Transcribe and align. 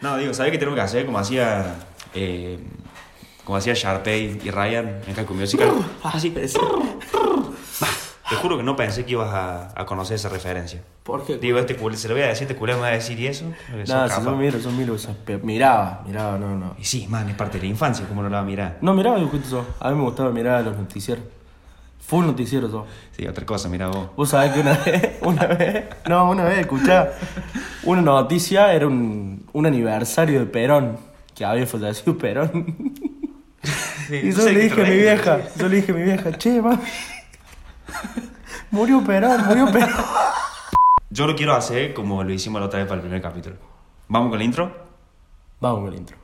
No, 0.00 0.16
digo, 0.18 0.34
¿sabes 0.34 0.52
qué 0.52 0.58
tenemos 0.58 0.76
que 0.76 0.82
hacer? 0.82 1.06
Como 1.06 1.18
hacía. 1.18 1.74
eh, 2.14 2.58
como 3.44 3.56
hacía 3.58 3.74
Sharpay 3.74 4.40
y 4.44 4.50
Ryan 4.50 5.00
en 5.06 5.14
Calco 5.14 5.32
Musical. 5.34 5.70
Así. 6.02 6.30
Te 6.30 6.48
juro 8.34 8.56
que 8.56 8.64
no 8.64 8.74
pensé 8.74 9.04
que 9.04 9.12
ibas 9.12 9.32
a, 9.32 9.70
a 9.80 9.86
conocer 9.86 10.16
esa 10.16 10.28
referencia. 10.28 10.82
¿Por 11.04 11.24
qué? 11.24 11.38
Digo, 11.38 11.60
este 11.60 11.76
culé, 11.76 11.96
se 11.96 12.08
lo 12.08 12.14
voy 12.14 12.24
a 12.24 12.26
decir, 12.26 12.42
este 12.42 12.56
culé 12.56 12.74
me 12.74 12.80
va 12.80 12.88
a 12.88 12.90
decir 12.90 13.20
y 13.20 13.28
eso. 13.28 13.44
Nada, 13.86 14.08
si 14.08 14.24
yo 14.24 14.34
miro, 14.36 14.58
yo 14.58 14.70
miro, 14.72 14.94
o 14.94 14.98
sea, 14.98 15.14
pe- 15.14 15.38
miraba, 15.38 16.02
miraba, 16.04 16.36
no, 16.36 16.56
no. 16.56 16.74
Y 16.76 16.84
sí, 16.84 17.06
man, 17.06 17.28
es 17.28 17.36
parte 17.36 17.58
de 17.58 17.62
la 17.64 17.70
infancia, 17.70 18.04
¿cómo 18.08 18.22
no 18.24 18.28
la 18.28 18.38
va 18.38 18.42
a 18.42 18.46
mirar? 18.46 18.78
No, 18.80 18.94
miraba 18.94 19.16
dibujitos. 19.18 19.64
A 19.78 19.90
mí 19.90 19.96
me 19.96 20.02
gustaba 20.02 20.30
mirar 20.30 20.64
los 20.64 20.76
noticieros. 20.76 21.22
Full 22.06 22.24
noticieros 22.24 22.70
yo. 22.70 22.86
Sí, 23.10 23.26
otra 23.26 23.44
cosa, 23.44 23.68
mira 23.68 23.88
vos. 23.88 24.10
Vos 24.16 24.28
sabés 24.28 24.52
que 24.52 24.60
una 24.60 24.74
vez, 24.74 25.16
una 25.22 25.46
vez, 25.46 25.84
no, 26.08 26.30
una 26.30 26.44
vez, 26.44 26.60
escuchá, 26.60 27.12
una 27.82 28.00
noticia 28.00 28.72
era 28.72 28.86
un, 28.86 29.44
un 29.52 29.66
aniversario 29.66 30.38
de 30.38 30.46
Perón, 30.46 30.98
que 31.34 31.44
había 31.44 31.66
fallecido 31.66 32.16
Perón. 32.16 32.94
y 34.10 34.30
yo 34.32 34.44
le 34.44 34.60
dije 34.60 34.80
a 34.80 34.84
mi 34.84 34.96
vieja, 34.96 35.40
yo 35.56 35.68
le 35.68 35.76
dije 35.76 35.90
a 35.90 35.94
mi 35.96 36.02
vieja, 36.02 36.32
che, 36.38 36.62
mami, 36.62 36.78
murió 38.70 39.02
Perón, 39.02 39.44
murió 39.44 39.66
Perón. 39.72 40.04
Yo 41.10 41.26
lo 41.26 41.34
quiero 41.34 41.54
hacer 41.54 41.92
como 41.92 42.22
lo 42.22 42.32
hicimos 42.32 42.60
la 42.60 42.66
otra 42.68 42.78
vez 42.78 42.86
para 42.86 43.00
el 43.00 43.02
primer 43.02 43.20
capítulo. 43.20 43.56
¿Vamos 44.06 44.30
con 44.30 44.40
el 44.40 44.46
intro? 44.46 44.70
Vamos 45.60 45.80
con 45.80 45.92
el 45.92 45.98
intro. 45.98 46.16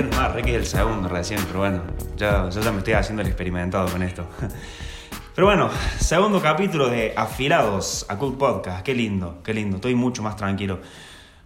Re 0.00 0.42
que 0.42 0.50
es 0.50 0.56
el 0.56 0.66
segundo 0.66 1.08
recién, 1.08 1.40
pero 1.46 1.58
bueno, 1.58 1.82
ya, 2.16 2.48
ya 2.48 2.72
me 2.72 2.78
estoy 2.78 2.94
haciendo 2.94 3.20
el 3.20 3.28
experimentado 3.28 3.88
con 3.90 4.02
esto. 4.02 4.26
Pero 5.34 5.46
bueno, 5.46 5.70
segundo 5.98 6.42
capítulo 6.42 6.90
de 6.90 7.14
Afilados 7.16 8.04
a 8.10 8.18
Cool 8.18 8.36
Podcast. 8.36 8.84
Qué 8.84 8.94
lindo, 8.94 9.38
qué 9.42 9.54
lindo. 9.54 9.76
Estoy 9.76 9.94
mucho 9.94 10.22
más 10.22 10.36
tranquilo. 10.36 10.80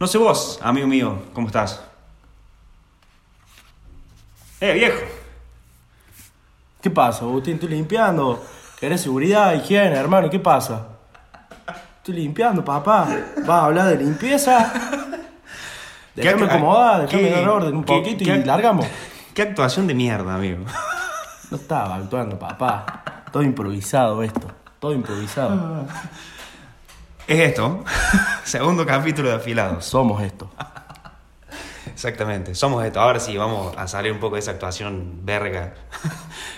No 0.01 0.09
sé 0.09 0.19
vos, 0.19 0.59
amigo 0.61 0.89
mío, 0.89 1.23
¿cómo 1.33 1.47
estás? 1.47 1.81
Eh, 4.61 4.73
viejo. 4.73 4.99
¿Qué 6.81 6.91
pasa, 6.91 7.25
Agustín? 7.25 7.55
Estoy 7.55 7.69
limpiando. 7.69 8.45
¿Querés 8.81 9.03
seguridad, 9.03 9.55
higiene, 9.55 9.95
hermano? 9.95 10.29
¿Qué 10.29 10.41
pasa? 10.41 10.89
Estoy 11.99 12.17
limpiando, 12.17 12.65
papá. 12.65 13.07
¿Vas 13.39 13.49
a 13.49 13.65
hablar 13.67 13.89
de 13.89 14.05
limpieza? 14.05 15.13
Déjame 16.17 16.47
¿Qué- 16.49 16.55
acomodar, 16.55 17.03
déjame 17.03 17.23
qué- 17.23 17.31
dar 17.31 17.49
orden 17.49 17.77
un 17.77 17.85
qué- 17.85 17.95
poquito 17.95 18.25
qué- 18.25 18.37
y 18.37 18.45
largamos. 18.45 18.87
Qué 19.35 19.43
actuación 19.43 19.87
de 19.87 19.95
mierda, 19.95 20.35
amigo. 20.35 20.65
No 21.51 21.57
estaba 21.59 21.95
actuando, 21.95 22.37
papá. 22.39 23.03
Todo 23.31 23.45
improvisado 23.45 24.21
esto. 24.25 24.49
Todo 24.81 24.93
improvisado. 24.93 25.87
Es 27.29 27.39
esto. 27.41 27.85
segundo 28.45 28.85
capítulo 28.87 29.29
de 29.31 29.35
Afilados. 29.37 29.85
Somos 29.85 30.23
esto. 30.23 30.49
Exactamente, 31.93 32.55
somos 32.55 32.85
esto. 32.85 33.01
Ahora 33.01 33.19
sí, 33.21 33.37
vamos 33.37 33.77
a 33.77 33.87
salir 33.89 34.13
un 34.13 34.19
poco 34.21 34.35
de 34.37 34.41
esa 34.41 34.53
actuación 34.53 35.21
verga 35.25 35.75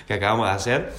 que 0.06 0.14
acabamos 0.14 0.46
de 0.46 0.52
hacer. 0.52 0.94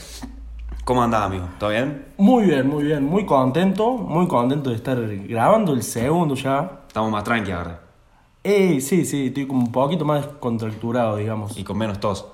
¿Cómo 0.86 1.04
andás, 1.04 1.24
amigo? 1.24 1.48
¿Todo 1.60 1.70
bien? 1.72 2.06
Muy 2.18 2.46
bien, 2.46 2.68
muy 2.68 2.84
bien. 2.84 3.04
Muy 3.04 3.26
contento. 3.26 3.92
Muy 3.94 4.28
contento 4.28 4.70
de 4.72 4.76
estar 4.76 4.98
grabando 5.28 5.74
el 5.74 5.84
segundo 5.84 6.36
ya. 6.36 6.82
Estamos 6.88 7.12
más 7.12 7.24
tranqui 7.24 7.52
ahora. 7.52 7.80
Eh, 8.52 8.82
sí, 8.82 9.06
sí. 9.06 9.28
Estoy 9.28 9.46
como 9.48 9.62
un 9.62 9.72
poquito 9.72 10.06
más 10.06 10.26
contracturado, 10.40 11.18
digamos. 11.18 11.58
Y 11.58 11.64
con 11.64 11.78
menos 11.78 12.00
tos. 12.00 12.26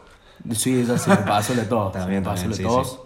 Sí, 0.54 0.86
ya 0.86 0.98
se 0.98 1.10
me 1.10 1.18
pasó 1.18 1.54
de 1.54 1.64
todo. 1.64 1.88
Está 1.88 2.04
se 2.04 2.10
me 2.10 2.22
pasó 2.22 2.48
tos. 2.62 3.00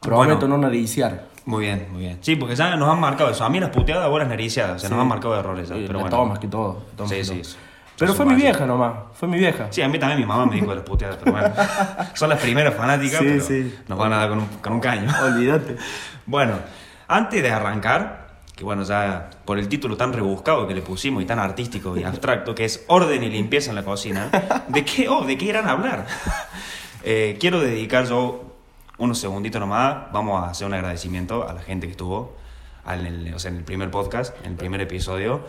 Prometo 0.00 0.38
Bueno. 0.40 0.56
no 0.56 0.58
nariciar. 0.58 1.26
Muy 1.44 1.64
bien, 1.64 1.88
muy 1.90 2.00
bien. 2.02 2.18
Sí, 2.20 2.36
porque 2.36 2.54
ya 2.54 2.76
nos 2.76 2.88
han 2.88 3.00
marcado 3.00 3.30
eso. 3.30 3.44
A 3.44 3.48
mí 3.48 3.58
las 3.58 3.70
puteadas, 3.70 4.08
vos 4.08 4.18
las 4.20 4.28
nariciadas. 4.28 4.76
O 4.76 4.78
sea, 4.78 4.88
nos 4.90 5.00
han 5.00 5.08
marcado 5.08 5.38
errores 5.38 5.68
ya. 5.68 5.74
Pero 5.74 6.00
bueno. 6.00 6.38
que 6.40 6.46
todo. 6.48 6.82
tomas 6.96 7.10
Sí, 7.10 7.16
que 7.16 7.24
sí, 7.24 7.30
todo. 7.32 7.44
sí. 7.44 7.56
Pero 7.98 8.12
Yo 8.12 8.16
fue 8.16 8.26
mi 8.26 8.34
vieja 8.36 8.64
nomás. 8.64 8.92
Fue 9.14 9.26
mi 9.26 9.38
vieja. 9.38 9.66
Sí, 9.70 9.82
a 9.82 9.88
mí 9.88 9.98
también 9.98 10.20
mi 10.20 10.26
mamá 10.26 10.46
me 10.46 10.54
dijo 10.54 10.68
de 10.68 10.76
las 10.76 10.84
puteadas, 10.84 11.16
pero 11.16 11.32
bueno. 11.32 11.52
Son 12.14 12.28
las 12.28 12.38
primeras 12.40 12.74
fanáticas, 12.74 13.18
Sí, 13.20 13.26
pero 13.26 13.44
sí. 13.44 13.74
nos 13.88 13.98
van 13.98 14.12
a 14.12 14.18
dar 14.18 14.28
con 14.28 14.38
un, 14.38 14.46
con 14.62 14.72
un 14.74 14.80
caño. 14.80 15.10
Olvídate. 15.22 15.76
Bueno, 16.26 16.52
antes 17.08 17.42
de 17.42 17.50
arrancar, 17.50 18.27
que 18.58 18.64
bueno, 18.64 18.82
ya 18.82 19.30
por 19.44 19.56
el 19.56 19.68
título 19.68 19.96
tan 19.96 20.12
rebuscado 20.12 20.66
que 20.66 20.74
le 20.74 20.82
pusimos 20.82 21.22
y 21.22 21.26
tan 21.26 21.38
artístico 21.38 21.96
y 21.96 22.02
abstracto, 22.02 22.56
que 22.56 22.64
es 22.64 22.84
Orden 22.88 23.22
y 23.22 23.28
limpieza 23.30 23.70
en 23.70 23.76
la 23.76 23.84
cocina, 23.84 24.30
¿de 24.66 24.84
qué, 24.84 25.08
oh, 25.08 25.24
¿de 25.24 25.38
qué 25.38 25.44
irán 25.44 25.68
a 25.68 25.70
hablar? 25.72 26.06
Eh, 27.04 27.36
quiero 27.38 27.60
dedicar 27.60 28.06
yo 28.06 28.56
unos 28.98 29.20
segunditos 29.20 29.60
nomás, 29.60 30.10
vamos 30.12 30.42
a 30.42 30.50
hacer 30.50 30.66
un 30.66 30.74
agradecimiento 30.74 31.48
a 31.48 31.52
la 31.52 31.60
gente 31.60 31.86
que 31.86 31.92
estuvo 31.92 32.36
en 32.84 33.06
el, 33.06 33.32
o 33.34 33.38
sea, 33.38 33.52
en 33.52 33.58
el 33.58 33.64
primer 33.64 33.92
podcast, 33.92 34.34
en 34.44 34.50
el 34.52 34.56
primer 34.56 34.80
episodio. 34.80 35.40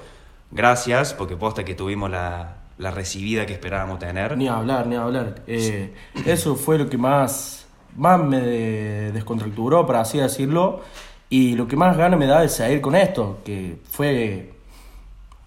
Gracias, 0.51 1.15
porque 1.15 1.35
posta 1.35 1.63
que 1.65 1.73
tuvimos 1.73 2.11
la, 2.11 2.57
la 2.77 2.91
recibida 2.91 3.47
que 3.47 3.53
esperábamos 3.53 3.97
tener. 3.97 4.37
Ni 4.37 4.47
hablar, 4.47 4.85
ni 4.85 4.95
hablar. 4.97 5.41
Eh, 5.47 5.95
eso 6.27 6.55
fue 6.55 6.77
lo 6.77 6.87
que 6.89 6.99
más, 6.99 7.65
más 7.95 8.19
me 8.19 8.39
de- 8.39 9.11
descontracturó, 9.13 9.85
por 9.87 9.95
así 9.95 10.19
decirlo. 10.19 10.81
Y 11.29 11.55
lo 11.55 11.67
que 11.67 11.75
más 11.75 11.95
ganas 11.95 12.19
me 12.19 12.25
da 12.25 12.41
de 12.41 12.49
seguir 12.49 12.81
con 12.81 12.95
esto, 12.95 13.39
que 13.45 13.77
fue... 13.89 14.53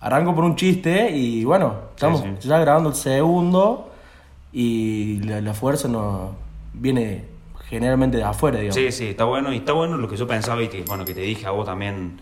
Arranco 0.00 0.34
por 0.34 0.43
un 0.43 0.56
chiste 0.56 1.12
y 1.12 1.44
bueno, 1.44 1.75
estamos 1.94 2.22
sí. 2.22 2.48
ya 2.48 2.59
grabando 2.59 2.88
el 2.88 2.97
segundo 2.97 3.93
y 4.53 5.20
la, 5.20 5.41
la 5.41 5.54
fuerza 5.54 5.87
nos 5.87 6.32
viene 6.72 7.25
generalmente 7.69 8.16
de 8.16 8.25
afuera, 8.25 8.59
digamos. 8.59 8.75
Sí, 8.75 8.91
sí, 8.91 9.06
está 9.10 9.25
bueno. 9.25 9.53
Y 9.53 9.59
está 9.59 9.72
bueno 9.72 9.97
lo 9.97 10.09
que 10.09 10.16
yo 10.16 10.26
pensaba 10.26 10.60
y 10.60 10.69
que, 10.69 10.82
bueno, 10.82 11.04
que 11.04 11.15
te 11.15 11.20
dije 11.20 11.47
a 11.47 11.53
vos 11.53 11.66
también 11.66 12.20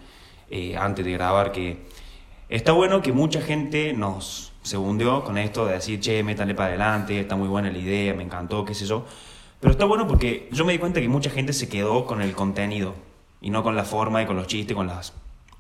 eh, 0.50 0.76
antes 0.76 1.04
de 1.04 1.12
grabar, 1.12 1.52
que 1.52 1.78
está 2.50 2.72
bueno 2.72 3.00
que 3.00 3.12
mucha 3.12 3.40
gente 3.40 3.94
nos 3.94 4.52
se 4.62 4.76
hundió 4.76 5.24
con 5.24 5.38
esto 5.38 5.64
de 5.64 5.74
decir, 5.74 6.00
che, 6.00 6.22
métanle 6.22 6.54
para 6.54 6.68
adelante, 6.68 7.18
está 7.18 7.34
muy 7.34 7.48
buena 7.48 7.70
la 7.70 7.78
idea, 7.78 8.12
me 8.12 8.22
encantó, 8.22 8.64
qué 8.64 8.74
sé 8.74 8.84
yo. 8.84 9.06
Pero 9.58 9.72
está 9.72 9.86
bueno 9.86 10.06
porque 10.06 10.48
yo 10.52 10.64
me 10.64 10.72
di 10.72 10.78
cuenta 10.78 11.00
que 11.00 11.08
mucha 11.08 11.30
gente 11.30 11.52
se 11.52 11.68
quedó 11.68 12.04
con 12.04 12.20
el 12.20 12.32
contenido 12.32 12.94
y 13.40 13.50
no 13.50 13.62
con 13.62 13.74
la 13.76 13.84
forma 13.84 14.22
y 14.22 14.26
con 14.26 14.36
los 14.36 14.46
chistes, 14.46 14.76
con 14.76 14.86
las 14.86 15.12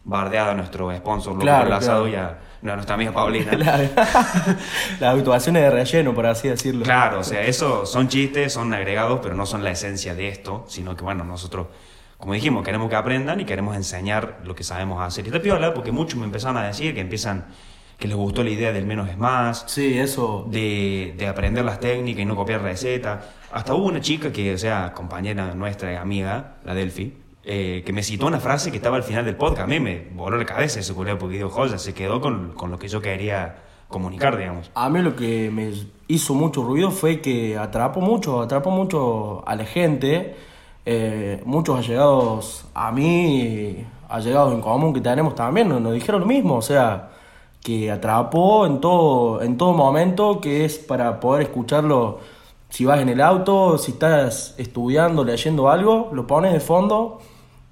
bardeadas 0.04 0.52
a 0.52 0.54
nuestro 0.56 0.94
sponsor, 0.96 1.32
Loco 1.34 1.42
Claro, 1.44 1.78
claro. 1.78 2.08
y 2.08 2.14
a, 2.14 2.28
a 2.28 2.74
nuestra 2.74 2.94
amiga 2.94 3.12
Paulina. 3.12 3.52
La- 3.56 3.78
Las 5.00 5.16
actuaciones 5.18 5.62
de 5.62 5.70
relleno, 5.70 6.14
por 6.14 6.26
así 6.26 6.48
decirlo. 6.48 6.84
Claro, 6.84 7.20
o 7.20 7.24
sea, 7.24 7.42
eso 7.42 7.84
son 7.86 8.08
chistes, 8.08 8.52
son 8.52 8.72
agregados, 8.74 9.20
pero 9.22 9.34
no 9.34 9.46
son 9.46 9.62
la 9.64 9.70
esencia 9.70 10.14
de 10.14 10.28
esto, 10.28 10.64
sino 10.68 10.96
que, 10.96 11.04
bueno, 11.04 11.24
nosotros, 11.24 11.66
como 12.18 12.32
dijimos, 12.34 12.64
queremos 12.64 12.88
que 12.90 12.96
aprendan 12.96 13.40
y 13.40 13.44
queremos 13.44 13.76
enseñar 13.76 14.40
lo 14.44 14.54
que 14.54 14.64
sabemos 14.64 15.02
hacer. 15.02 15.24
Y 15.24 15.28
está 15.28 15.40
piola 15.40 15.74
porque 15.74 15.92
muchos 15.92 16.18
me 16.18 16.24
empezaron 16.26 16.56
a 16.56 16.66
decir 16.66 16.94
que 16.94 17.00
empiezan, 17.00 17.46
que 17.98 18.08
les 18.08 18.16
gustó 18.16 18.42
la 18.42 18.50
idea 18.50 18.72
del 18.72 18.86
menos 18.86 19.08
es 19.08 19.18
más, 19.18 19.64
Sí, 19.68 19.98
eso. 19.98 20.46
de, 20.48 21.14
de 21.18 21.26
aprender 21.28 21.64
las 21.64 21.78
técnicas 21.80 22.22
y 22.22 22.24
no 22.24 22.36
copiar 22.36 22.62
recetas. 22.62 23.22
Hasta 23.52 23.74
hubo 23.74 23.86
una 23.86 24.00
chica 24.00 24.32
que, 24.32 24.54
o 24.54 24.58
sea, 24.58 24.92
compañera 24.94 25.54
nuestra, 25.54 26.00
amiga, 26.00 26.54
la 26.64 26.74
Delphi, 26.74 27.14
eh, 27.42 27.82
que 27.86 27.92
me 27.92 28.02
citó 28.02 28.26
una 28.26 28.38
frase 28.38 28.70
que 28.70 28.76
estaba 28.76 28.96
al 28.96 29.02
final 29.02 29.24
del 29.24 29.36
podcast. 29.36 29.62
A 29.62 29.66
mí 29.66 29.80
me 29.80 30.08
voló 30.12 30.36
la 30.36 30.44
cabeza 30.44 30.80
culeo 30.94 31.18
porque 31.18 31.36
digo, 31.36 31.48
joya, 31.48 31.78
se 31.78 31.94
quedó 31.94 32.20
con, 32.20 32.52
con 32.52 32.70
lo 32.70 32.78
que 32.78 32.88
yo 32.88 33.00
quería 33.00 33.56
comunicar, 33.88 34.36
digamos. 34.36 34.70
A 34.74 34.88
mí 34.90 35.00
lo 35.00 35.16
que 35.16 35.50
me 35.50 35.72
hizo 36.06 36.34
mucho 36.34 36.62
ruido 36.62 36.90
fue 36.90 37.20
que 37.20 37.56
atrapó 37.56 38.00
mucho, 38.00 38.40
atrapó 38.40 38.70
mucho 38.70 39.42
a 39.46 39.56
la 39.56 39.64
gente, 39.64 40.36
eh, 40.84 41.42
muchos 41.44 41.78
allegados 41.78 42.66
a 42.74 42.92
mí, 42.92 43.84
allegados 44.08 44.52
en 44.52 44.60
común 44.60 44.92
que 44.92 45.00
tenemos 45.00 45.34
también, 45.34 45.68
nos, 45.68 45.80
nos 45.80 45.94
dijeron 45.94 46.20
lo 46.20 46.26
mismo, 46.26 46.56
o 46.56 46.62
sea, 46.62 47.10
que 47.62 47.90
atrapó 47.90 48.66
en 48.66 48.80
todo, 48.80 49.42
en 49.42 49.56
todo 49.56 49.72
momento, 49.72 50.40
que 50.40 50.64
es 50.64 50.78
para 50.78 51.20
poder 51.20 51.42
escucharlo 51.44 52.20
si 52.68 52.84
vas 52.84 53.00
en 53.00 53.08
el 53.08 53.20
auto, 53.20 53.78
si 53.78 53.92
estás 53.92 54.54
estudiando, 54.58 55.24
leyendo 55.24 55.68
algo, 55.68 56.10
lo 56.12 56.26
pones 56.26 56.52
de 56.52 56.60
fondo 56.60 57.18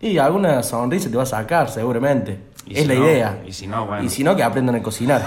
y 0.00 0.18
alguna 0.18 0.62
sonrisa 0.62 1.10
te 1.10 1.16
va 1.16 1.22
a 1.24 1.26
sacar 1.26 1.70
seguramente. 1.70 2.38
Y 2.66 2.74
es 2.74 2.82
si 2.82 2.86
la 2.88 2.94
no- 2.94 3.04
idea. 3.04 3.42
y 3.46 3.52
si 3.52 3.66
no, 3.66 3.86
bueno. 3.86 4.04
Y 4.04 4.10
si 4.10 4.22
no, 4.24 4.36
que 4.36 4.42
aprendan 4.42 4.76
a 4.76 4.82
cocinar. 4.82 5.22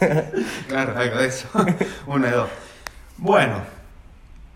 Claro, 0.68 0.96
algo 0.96 1.16
de 1.18 1.26
eso. 1.26 1.48
Uno 2.06 2.24
de 2.26 2.30
dos. 2.30 2.48
Bueno, 3.16 3.56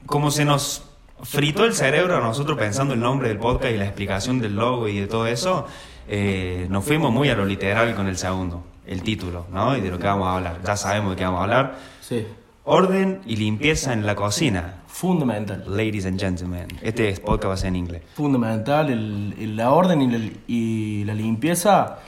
como 0.07 0.31
se 0.31 0.45
nos 0.45 0.85
fritó 1.25 1.65
el 1.65 1.75
cerebro 1.75 2.17
a 2.17 2.21
nosotros 2.21 2.57
pensando 2.57 2.95
el 2.95 3.01
nombre 3.01 3.29
del 3.29 3.39
podcast 3.39 3.73
y 3.75 3.77
la 3.77 3.87
explicación 3.87 4.39
del 4.39 4.55
logo 4.55 4.87
y 4.87 5.01
de 5.01 5.07
todo 5.09 5.27
eso, 5.27 5.67
eh, 6.07 6.67
nos 6.71 6.85
fuimos 6.85 7.11
muy 7.11 7.29
a 7.29 7.35
lo 7.35 7.45
literal 7.45 7.95
con 7.97 8.07
el 8.07 8.17
segundo, 8.19 8.65
el 8.87 9.03
título, 9.03 9.47
¿no? 9.53 9.77
Y 9.77 9.81
de 9.81 9.91
lo 9.91 9.99
que 9.99 10.07
vamos 10.07 10.29
a 10.29 10.37
hablar. 10.37 10.59
Ya 10.65 10.77
sabemos 10.77 11.11
de 11.11 11.17
qué 11.17 11.25
vamos 11.25 11.41
a 11.41 11.43
hablar. 11.43 11.75
Sí. 12.01 12.25
Orden 12.65 13.21
y 13.27 13.37
limpieza 13.37 13.93
en 13.93 14.07
la 14.07 14.15
cocina. 14.15 14.75
Fundamental. 14.87 15.65
Ladies 15.67 16.07
and 16.07 16.21
gentlemen. 16.21 16.69
Este 16.81 17.13
podcast 17.15 17.49
va 17.49 17.55
a 17.55 17.57
ser 17.57 17.69
en 17.69 17.77
inglés. 17.77 18.03
Fundamental. 18.15 18.91
El, 18.91 19.35
el- 19.39 19.57
la 19.57 19.71
orden 19.73 20.01
y 20.03 20.07
la, 20.11 20.31
y 20.47 21.05
la 21.05 21.15
limpieza 21.15 21.99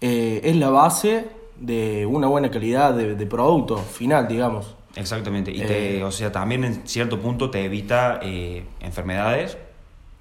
eh, 0.00 0.40
es 0.42 0.56
la 0.56 0.70
base 0.70 1.26
de 1.60 2.06
una 2.06 2.26
buena 2.26 2.50
calidad 2.50 2.92
de, 2.94 3.14
de 3.14 3.26
producto 3.26 3.76
final, 3.78 4.26
digamos. 4.26 4.74
Exactamente. 4.96 5.52
Y 5.52 5.60
te, 5.60 5.98
Eh. 5.98 6.04
o 6.04 6.10
sea, 6.10 6.32
también 6.32 6.64
en 6.64 6.86
cierto 6.88 7.20
punto 7.20 7.50
te 7.50 7.64
evita 7.64 8.18
eh, 8.22 8.64
enfermedades 8.80 9.56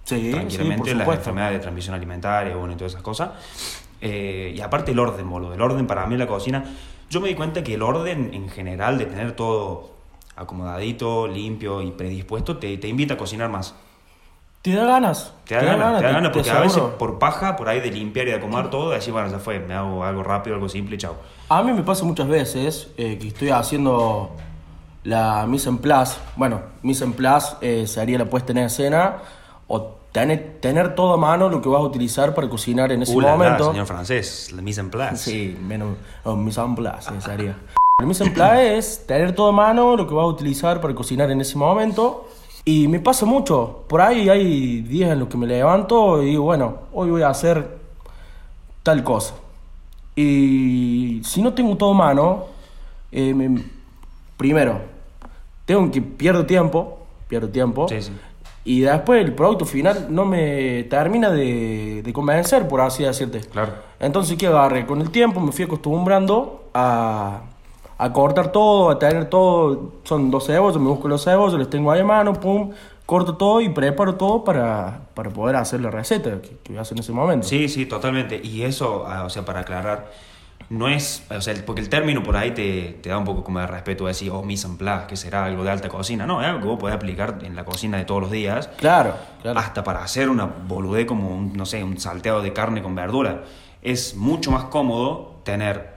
Sí, 0.04 0.18
sí, 0.18 0.22
por 0.32 0.40
tranquilamente 0.42 0.94
las 0.96 1.08
enfermedades 1.08 1.54
de 1.56 1.60
transmisión 1.62 1.96
alimentaria, 1.96 2.56
bueno, 2.58 2.74
y 2.74 2.76
todas 2.76 2.92
esas 2.92 3.02
cosas. 3.04 3.30
Eh, 4.02 4.54
y 4.56 4.60
aparte 4.60 4.92
el 4.92 5.00
orden, 5.00 5.28
boludo. 5.30 5.54
El 5.54 5.62
orden 5.62 5.88
para 5.88 6.06
mí 6.06 6.14
en 6.16 6.20
la 6.20 6.28
cocina. 6.28 6.64
Yo 7.10 7.22
me 7.22 7.28
di 7.30 7.36
cuenta 7.36 7.64
que 7.64 7.76
el 7.76 7.82
orden 7.82 8.34
en 8.34 8.50
general, 8.50 8.98
de 8.98 9.06
tener 9.06 9.34
todo 9.34 9.92
acomodadito, 10.36 11.28
limpio 11.28 11.82
y 11.82 11.92
predispuesto, 11.92 12.58
te, 12.58 12.78
te 12.78 12.88
invita 12.88 13.14
a 13.16 13.18
cocinar 13.18 13.50
más. 13.50 13.76
Te 14.64 14.74
da 14.74 14.86
ganas. 14.86 15.34
Te 15.46 15.56
da 15.56 15.64
ganas, 15.64 16.00
te 16.00 16.06
da 16.06 16.12
ganas, 16.14 16.32
porque 16.32 16.50
a 16.50 16.62
veces 16.62 16.82
por 16.98 17.20
paja, 17.20 17.58
por 17.58 17.68
ahí 17.68 17.82
de 17.82 17.92
limpiar 17.92 18.28
y 18.28 18.32
de 18.32 18.38
acomodar 18.38 18.70
todo, 18.70 18.92
decir, 18.92 19.12
bueno, 19.12 19.30
ya 19.30 19.40
fue, 19.40 19.60
me 19.60 19.74
hago 19.74 20.04
algo 20.06 20.24
rápido, 20.24 20.56
algo 20.56 20.70
simple 20.70 20.98
chao. 20.98 21.16
A 21.50 21.62
mí 21.64 21.74
me 21.74 21.84
pasa 21.84 22.06
muchas 22.06 22.30
veces 22.30 22.90
eh, 22.98 23.18
que 23.20 23.28
estoy 23.28 23.50
haciendo 23.50 24.32
la 25.04 25.46
mise 25.48 25.68
en 25.68 25.80
place. 25.80 26.18
Bueno, 26.38 26.62
mise 26.82 27.04
en 27.04 27.12
place 27.12 27.58
eh, 27.60 27.88
sería 27.88 28.18
la 28.18 28.26
puesta 28.26 28.54
en 28.54 28.60
escena 28.60 29.18
o 29.68 29.98
tener, 30.14 30.58
tener 30.62 30.96
todo 30.96 31.14
a 31.14 31.18
mano 31.18 31.50
lo 31.50 31.62
que 31.62 31.68
vas 31.68 31.80
a 31.82 31.84
utilizar 31.84 32.34
para 32.34 32.48
cocinar 32.48 32.94
en 32.94 33.02
ese 33.04 33.14
Uh, 33.14 33.20
la, 33.20 33.32
la, 33.32 33.36
momento. 33.36 33.72
señor 33.72 33.86
francés, 33.86 34.52
la 34.56 34.62
mise 34.62 34.80
en 34.80 34.90
place. 34.90 35.18
Sí, 35.32 35.58
menos 35.62 35.98
oh, 36.24 36.38
mise 36.38 36.62
en 36.62 36.76
place 36.76 37.12
sería. 37.20 37.58
El 38.00 38.08
mise 38.08 38.24
en 38.24 38.34
place 38.34 38.78
es 38.78 39.06
tener 39.06 39.36
todo 39.36 39.50
a 39.50 39.52
mano 39.52 39.96
lo 39.98 40.08
que 40.08 40.14
vas 40.16 40.24
a 40.24 40.28
utilizar 40.28 40.80
para 40.82 40.96
cocinar 40.96 41.30
en 41.30 41.42
ese 41.42 41.58
momento. 41.58 42.28
Y 42.66 42.88
me 42.88 43.00
pasa 43.02 43.26
mucho. 43.26 43.84
Por 43.90 44.00
ahí 44.02 44.30
hay 44.30 44.82
días 44.82 45.12
en 45.12 45.20
los 45.20 45.28
que 45.28 45.36
me 45.38 45.46
levanto 45.46 46.24
y 46.24 46.28
digo, 46.28 46.44
bueno, 46.46 46.78
hoy 46.94 47.10
voy 47.12 47.22
a 47.22 47.28
hacer 47.30 47.78
tal 48.84 49.04
cosa. 49.04 49.36
Y 50.16 51.22
si 51.24 51.42
no 51.42 51.54
tengo 51.54 51.76
todo 51.76 51.92
a 51.92 51.96
mano, 51.96 52.46
eh, 53.12 53.34
me- 53.34 53.64
primero, 54.38 54.80
tengo 55.66 55.90
que 55.92 56.02
pierdo 56.02 56.46
tiempo, 56.46 57.00
pierdo 57.28 57.50
tiempo. 57.50 57.88
Sí, 57.90 58.02
sí. 58.02 58.12
Y 58.66 58.82
después 58.82 59.24
el 59.24 59.34
producto 59.34 59.66
final 59.66 60.08
no 60.10 60.26
me 60.26 60.84
termina 60.84 61.30
de, 61.30 62.02
de 62.02 62.14
convencer, 62.14 62.68
por 62.68 62.80
así 62.80 63.04
decirte. 63.04 63.42
Claro. 63.42 63.74
Entonces, 64.00 64.38
¿qué 64.38 64.48
agarré? 64.48 64.86
Con 64.86 65.02
el 65.02 65.10
tiempo 65.10 65.40
me 65.42 65.52
fui 65.52 65.66
acostumbrando 65.66 66.70
a, 66.74 67.42
a 67.98 68.14
cortar 68.14 68.52
todo, 68.52 68.90
a 68.90 68.98
tener 68.98 69.26
todo. 69.26 69.92
Son 70.04 70.32
dos 70.32 70.48
cebollas, 70.48 70.80
me 70.80 70.88
busco 70.88 71.08
los 71.08 71.24
cebollos, 71.26 71.60
les 71.60 71.70
tengo 71.70 71.92
ahí 71.92 72.00
a 72.02 72.06
mano, 72.06 72.34
pum, 72.34 72.72
corto 73.06 73.36
todo 73.36 73.60
y 73.60 73.68
preparo 73.68 74.16
todo 74.16 74.46
para, 74.46 75.02
para 75.14 75.30
poder 75.30 75.58
hacer 75.58 75.82
la 75.82 75.92
receta 75.92 76.42
que, 76.42 76.58
que 76.64 76.72
voy 76.72 76.78
a 76.78 76.82
hacer 76.82 76.98
en 76.98 77.04
ese 77.04 77.12
momento. 77.12 77.46
Sí, 77.46 77.68
sí, 77.68 77.86
totalmente. 77.86 78.40
Y 78.42 78.64
eso, 78.64 79.04
ah, 79.06 79.26
o 79.26 79.30
sea, 79.30 79.44
para 79.44 79.60
aclarar, 79.60 80.10
no 80.70 80.88
es, 80.88 81.24
o 81.30 81.42
sea, 81.42 81.54
porque 81.66 81.82
el 81.82 81.90
término 81.90 82.24
por 82.24 82.36
ahí 82.36 82.52
te, 82.52 82.98
te 83.02 83.10
da 83.10 83.18
un 83.18 83.26
poco 83.26 83.44
como 83.44 83.60
de 83.60 83.68
respeto 83.68 84.06
a 84.06 84.10
decir, 84.10 84.32
oh, 84.32 84.42
mise 84.44 84.68
en 84.68 84.78
place, 84.78 85.08
que 85.08 85.16
será 85.16 85.46
algo 85.46 85.64
de 85.64 85.72
alta 85.72 85.90
cocina. 85.90 86.26
No, 86.26 86.42
es 86.42 86.48
algo 86.48 86.60
que 86.62 86.68
vos 86.68 86.80
podés 86.80 86.96
aplicar 86.96 87.40
en 87.44 87.56
la 87.56 87.64
cocina 87.66 87.98
de 87.98 88.06
todos 88.06 88.22
los 88.22 88.32
días, 88.32 88.70
Claro, 88.78 89.16
claro. 89.42 89.60
hasta 89.60 89.84
para 89.84 90.04
hacer 90.04 90.30
una 90.30 90.46
boludez 90.46 91.06
como, 91.06 91.30
un, 91.30 91.54
no 91.54 91.66
sé, 91.66 91.84
un 91.84 92.00
salteado 92.00 92.42
de 92.42 92.54
carne 92.54 92.82
con 92.82 92.96
verdura. 92.96 93.44
Es 93.82 94.16
mucho 94.16 94.50
más 94.52 94.66
cómodo 94.66 95.36
tener 95.44 95.94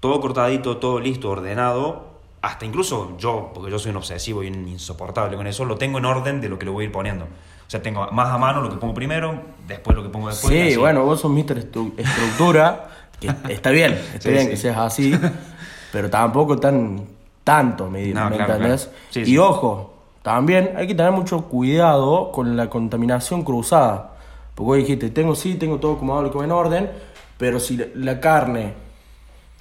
todo 0.00 0.20
cortadito, 0.20 0.76
todo 0.78 1.00
listo, 1.00 1.30
ordenado. 1.30 2.08
Hasta 2.40 2.64
incluso 2.66 3.16
yo, 3.18 3.50
porque 3.54 3.70
yo 3.70 3.78
soy 3.80 3.90
un 3.90 3.96
obsesivo 3.96 4.42
y 4.44 4.48
un 4.48 4.68
insoportable 4.68 5.36
con 5.36 5.46
eso, 5.48 5.64
lo 5.64 5.76
tengo 5.76 5.98
en 5.98 6.04
orden 6.04 6.40
de 6.40 6.48
lo 6.48 6.58
que 6.58 6.64
le 6.66 6.70
voy 6.70 6.84
a 6.84 6.86
ir 6.86 6.92
poniendo. 6.92 7.24
O 7.24 7.70
sea, 7.70 7.82
tengo 7.82 8.06
más 8.12 8.28
a 8.28 8.38
mano 8.38 8.62
lo 8.62 8.70
que 8.70 8.76
pongo 8.76 8.94
primero, 8.94 9.40
después 9.66 9.96
lo 9.96 10.02
que 10.02 10.08
pongo 10.08 10.28
después. 10.28 10.52
Sí, 10.72 10.76
bueno, 10.78 11.04
vos 11.04 11.20
sos 11.20 11.30
Mr. 11.30 11.70
Estru- 11.70 11.92
Estructura, 11.98 12.88
que 13.20 13.52
está 13.52 13.70
bien, 13.70 13.92
está 13.92 14.20
Sí, 14.20 14.30
bien 14.30 14.44
sí. 14.44 14.50
que 14.50 14.56
seas 14.56 14.76
así, 14.78 15.14
pero 15.92 16.08
tampoco 16.10 16.58
tan 16.58 17.04
tanto, 17.44 17.88
¿me, 17.90 18.06
No, 18.08 18.28
me 18.30 18.36
claro, 18.36 18.54
entendés? 18.54 18.84
claro. 18.86 18.98
Sí, 19.10 19.22
y 19.32 19.38
ojo, 19.38 19.94
también 20.22 20.74
hay 20.76 20.86
que 20.86 20.94
tener 20.94 21.12
mucho 21.12 21.42
cuidado 21.46 22.30
con 22.32 22.56
la 22.56 22.68
contaminación 22.68 23.42
cruzada. 23.42 24.14
Porque 24.54 24.66
vos 24.66 24.76
dijiste, 24.78 25.10
tengo 25.10 25.34
sí, 25.34 25.54
tengo 25.54 25.78
todo 25.78 25.98
que 25.98 26.04
va 26.38 26.44
en 26.44 26.52
orden, 26.52 26.90
pero 27.38 27.60
si 27.60 27.80
la, 27.94 28.20
carne 28.20 28.74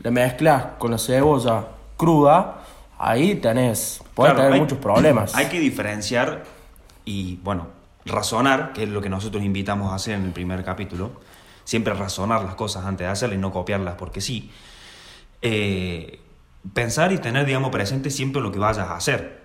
la 0.03 0.11
mezclas 0.11 0.65
con 0.79 0.91
la 0.91 0.97
cebolla 0.97 1.67
cruda, 1.95 2.63
ahí 2.97 3.35
tenés, 3.35 4.01
podés 4.15 4.33
Claro, 4.33 4.37
tener 4.37 4.53
hay- 4.53 4.59
muchos 4.59 4.79
problemas. 4.79 5.35
Hay 5.35 5.45
que 5.47 5.59
diferenciar 5.59 6.43
y, 7.05 7.35
bueno, 7.43 7.67
razonar, 8.05 8.73
que 8.73 8.83
es 8.83 8.89
lo 8.89 8.99
que 9.01 9.09
nosotros 9.09 9.43
invitamos 9.43 9.91
a 9.91 9.95
hacer 9.95 10.15
en 10.15 10.25
el 10.25 10.31
primer 10.31 10.63
capítulo. 10.63 11.11
Siempre 11.67 11.93
razonar 11.93 12.43
las 12.45 12.55
cosas 12.55 12.85
antes 12.85 13.05
de 13.05 13.11
hacerlas 13.11 13.37
y 13.37 13.41
no 13.41 13.51
copiarlas, 13.51 13.95
porque 13.95 14.21
sí. 14.21 14.49
Eh, 15.41 16.21
pensar 16.73 17.11
y 17.11 17.17
tener, 17.17 17.45
digamos, 17.45 17.71
presente 17.71 18.09
siempre 18.09 18.41
lo 18.41 18.53
que 18.53 18.57
vayas 18.59 18.87
a 18.87 18.95
hacer. 18.95 19.41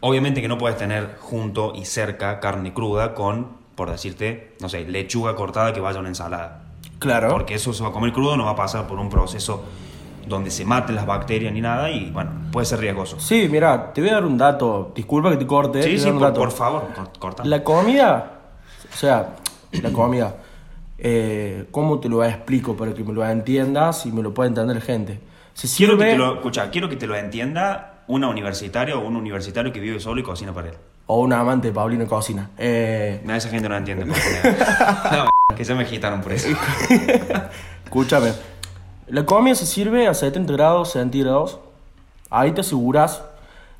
Obviamente 0.00 0.40
que 0.40 0.46
no 0.46 0.56
puedes 0.56 0.78
tener 0.78 1.16
junto 1.18 1.72
y 1.74 1.84
cerca 1.84 2.38
carne 2.38 2.72
cruda 2.72 3.12
con, 3.12 3.48
por 3.74 3.90
decirte, 3.90 4.54
no 4.60 4.68
sé, 4.68 4.82
lechuga 4.86 5.34
cortada 5.34 5.72
que 5.72 5.80
vaya 5.80 5.96
a 5.96 6.00
una 6.00 6.10
ensalada. 6.10 6.62
Claro. 7.00 7.28
Porque 7.30 7.54
eso 7.54 7.72
se 7.72 7.82
va 7.82 7.88
a 7.88 7.92
comer 7.92 8.12
crudo, 8.12 8.36
no 8.36 8.44
va 8.44 8.52
a 8.52 8.56
pasar 8.56 8.86
por 8.86 9.00
un 9.00 9.10
proceso 9.10 9.64
donde 10.28 10.52
se 10.52 10.64
maten 10.64 10.94
las 10.94 11.06
bacterias 11.06 11.52
ni 11.52 11.60
nada 11.60 11.90
y, 11.90 12.08
bueno, 12.12 12.30
puede 12.52 12.66
ser 12.66 12.78
riesgoso. 12.78 13.18
Sí, 13.18 13.48
mira, 13.50 13.92
te 13.92 14.00
voy 14.00 14.10
a 14.10 14.14
dar 14.14 14.24
un 14.24 14.38
dato, 14.38 14.92
disculpa 14.94 15.30
que 15.30 15.38
te 15.38 15.46
corte. 15.48 15.80
te 15.80 15.88
Sí, 15.90 15.98
sí, 15.98 16.12
por, 16.12 16.32
por 16.34 16.52
favor, 16.52 16.86
cor- 16.94 17.18
corta. 17.18 17.44
La 17.44 17.64
comida, 17.64 18.42
o 18.92 18.96
sea, 18.96 19.34
la 19.72 19.90
comida, 19.90 20.36
eh, 20.98 21.66
¿cómo 21.70 22.00
te 22.00 22.08
lo 22.08 22.24
explico 22.24 22.76
para 22.76 22.92
que 22.94 23.04
me 23.04 23.12
lo 23.12 23.24
entiendas 23.26 24.04
y 24.06 24.12
me 24.12 24.22
lo 24.22 24.34
pueda 24.34 24.48
entender 24.48 24.76
la 24.76 24.82
gente? 24.82 25.20
Se 25.54 25.66
Quiero 25.76 25.96
que 25.96 26.04
sirve, 26.04 26.12
te 26.12 26.18
lo, 26.18 26.34
escucha, 26.34 26.70
quiero 26.70 26.88
que 26.88 26.96
te 26.96 27.06
lo 27.06 27.16
entienda 27.16 28.02
una 28.08 28.28
universitaria 28.28 28.96
o 28.96 29.06
un 29.06 29.16
universitario 29.16 29.72
que 29.72 29.80
vive 29.80 30.00
solo 30.00 30.20
y 30.20 30.22
cocina 30.24 30.52
para 30.52 30.68
él. 30.68 30.74
o 31.06 31.20
un 31.20 31.32
amante 31.32 31.68
de 31.68 31.74
Paulino 31.74 32.06
Cocina. 32.06 32.50
Eh, 32.58 33.20
No, 33.24 33.34
esa 33.34 33.48
gente 33.48 33.68
no 33.68 33.76
entiende. 33.76 34.06
por 34.06 34.14
favor. 34.16 35.28
No, 35.48 35.54
que 35.56 35.64
se 35.64 35.74
me 35.74 35.82
agitaron 35.82 36.20
por 36.20 36.32
eso. 36.32 36.48
escúchame, 37.84 38.32
la 39.08 39.24
comida 39.24 39.54
se 39.54 39.66
sirve 39.66 40.06
a 40.06 40.14
70 40.14 40.52
grados 40.52 40.92
centígrados. 40.92 41.58
Ahí 42.30 42.52
te 42.52 42.60
aseguras 42.60 43.22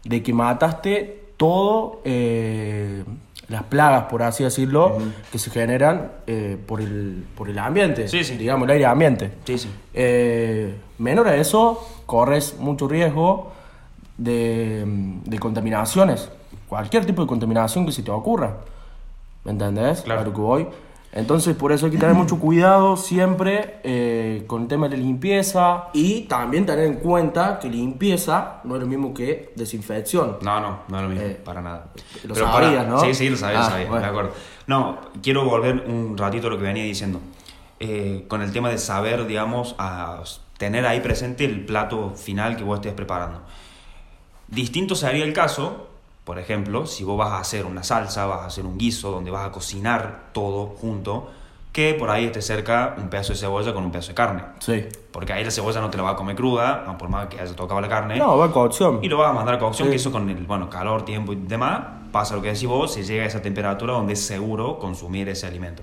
de 0.05 0.23
que 0.23 0.33
mataste 0.33 1.23
todo 1.37 2.01
eh, 2.05 3.05
las 3.49 3.63
plagas, 3.65 4.05
por 4.05 4.23
así 4.23 4.45
decirlo, 4.45 4.99
que 5.33 5.39
se 5.39 5.51
generan 5.51 6.13
eh, 6.27 6.59
por, 6.67 6.81
el, 6.83 7.25
por 7.35 7.49
el 7.49 7.59
ambiente, 7.59 8.07
Sí, 8.09 8.23
sí. 8.25 8.37
digamos, 8.37 8.67
el 8.67 8.73
aire 8.73 8.87
ambiente. 8.87 9.33
Sí, 9.45 9.57
sí. 9.59 9.71
Eh, 9.95 10.77
menor 10.99 11.29
a 11.29 11.37
eso, 11.37 11.87
corres 12.05 12.57
mucho 12.59 12.87
riesgo 12.89 13.53
de, 14.19 14.85
de 15.25 15.39
contaminaciones. 15.39 16.31
Cualquier 16.69 17.07
tipo 17.07 17.23
de 17.23 17.29
contaminación 17.29 17.87
que 17.87 17.93
se 17.93 18.03
te 18.03 18.11
ocurra. 18.11 18.57
¿Me 19.45 19.53
entendés? 19.53 20.03
Claro. 20.03 20.25
Que 20.25 20.41
voy. 20.41 20.67
Entonces, 21.13 21.57
por 21.57 21.73
eso 21.73 21.87
hay 21.87 21.93
que 21.93 21.99
tener 21.99 22.15
mucho 22.15 22.39
cuidado 22.41 22.97
siempre 22.97 23.81
eh, 23.83 24.45
con 24.47 24.63
el 24.63 24.69
tema 24.69 24.89
de 24.89 24.97
limpieza 24.99 25.89
y 25.95 26.23
también 26.23 26.67
tener 26.67 26.85
en 26.87 26.97
cuenta 26.97 27.59
que 27.59 27.69
limpieza 27.71 28.61
no 28.65 28.75
es 28.77 28.83
lo 28.83 28.87
mismo 28.87 29.15
que 29.15 29.53
desinfección. 29.57 30.37
No, 30.43 30.61
no, 30.61 30.81
no 30.89 30.97
es 30.99 31.03
lo 31.03 31.09
mismo, 31.09 31.25
Eh, 31.25 31.41
para 31.45 31.63
nada. 31.63 31.87
lo 32.25 32.35
Pero 32.35 32.47
sabías, 32.53 32.87
¿no? 32.87 33.01
Sí, 33.01 33.15
sí, 33.15 33.31
lo 33.31 33.37
sabía, 33.37 33.61
Ah, 33.61 33.71
sabía, 33.71 33.87
bueno. 33.89 34.03
de 34.03 34.09
acuerdo. 34.11 34.33
No, 34.67 34.99
quiero 35.23 35.45
volver 35.45 35.85
un 35.89 36.17
ratito 36.19 36.49
a 36.49 36.51
lo 36.51 36.59
que 36.59 36.65
venía 36.65 36.85
diciendo. 36.85 37.21
Eh, 37.81 38.25
con 38.29 38.43
el 38.43 38.53
tema 38.53 38.69
de 38.69 38.77
saber, 38.79 39.27
digamos, 39.27 39.75
a 39.79 40.23
tener 40.59 40.85
ahí 40.87 41.01
presente 41.01 41.45
el 41.45 41.65
plato 41.65 42.11
final 42.17 42.57
que 42.57 42.65
vos 42.65 42.79
estés 42.81 42.93
preparando. 42.93 43.41
Distinto 44.49 44.95
sería 44.95 45.25
el 45.25 45.33
caso, 45.33 45.88
por 46.29 46.39
ejemplo, 46.39 46.85
si 46.85 47.05
vos 47.05 47.17
vas 47.17 47.31
a 47.31 47.39
hacer 47.39 47.65
una 47.65 47.83
salsa, 47.83 48.27
vas 48.27 48.43
a 48.43 48.47
hacer 48.49 48.67
un 48.67 48.77
guiso 48.77 49.11
donde 49.11 49.31
vas 49.31 49.47
a 49.47 49.51
cocinar 49.51 50.25
todo 50.33 50.67
junto, 50.79 51.31
que 51.73 51.95
por 51.95 52.11
ahí 52.11 52.27
esté 52.27 52.43
cerca 52.43 52.97
un 52.99 53.09
pedazo 53.09 53.33
de 53.33 53.39
cebolla 53.39 53.73
con 53.73 53.83
un 53.83 53.91
pedazo 53.91 54.09
de 54.09 54.15
carne. 54.15 54.43
Sí. 54.59 54.85
Porque 55.11 55.33
ahí 55.33 55.43
la 55.43 55.51
cebolla 55.51 55.81
no 55.81 55.89
te 55.89 55.97
la 55.97 56.03
va 56.03 56.11
a 56.11 56.17
comer 56.17 56.37
cruda, 56.37 56.85
por 56.99 57.09
más 57.09 57.29
que 57.29 57.41
haya 57.41 57.57
tocado 57.57 57.81
la 57.81 57.89
carne. 57.89 58.19
No, 58.19 58.37
va 58.37 58.45
a 58.45 58.51
cocción. 58.51 58.99
Y 59.01 59.09
lo 59.09 59.17
vas 59.17 59.31
a 59.31 59.33
mandar 59.33 59.55
a 59.55 59.59
cocción, 59.59 59.89
Sí. 59.89 59.93
que 59.93 59.97
eso 59.97 60.13
con 60.13 60.29
el 60.29 60.45
bueno, 60.45 60.69
calor, 60.69 61.03
tiempo 61.07 61.33
y 61.33 61.37
demás, 61.37 61.81
pasa 62.13 62.37
lo 62.37 62.43
que 62.43 62.49
decís 62.49 62.69
vos, 62.69 62.93
se 62.93 63.05
llega 63.05 63.23
a 63.25 63.27
esa 63.27 63.41
temperatura 63.41 63.95
donde 63.95 64.13
es 64.13 64.21
seguro 64.21 64.79
consumir 64.79 65.31
ese 65.31 65.47
alimento. 65.47 65.83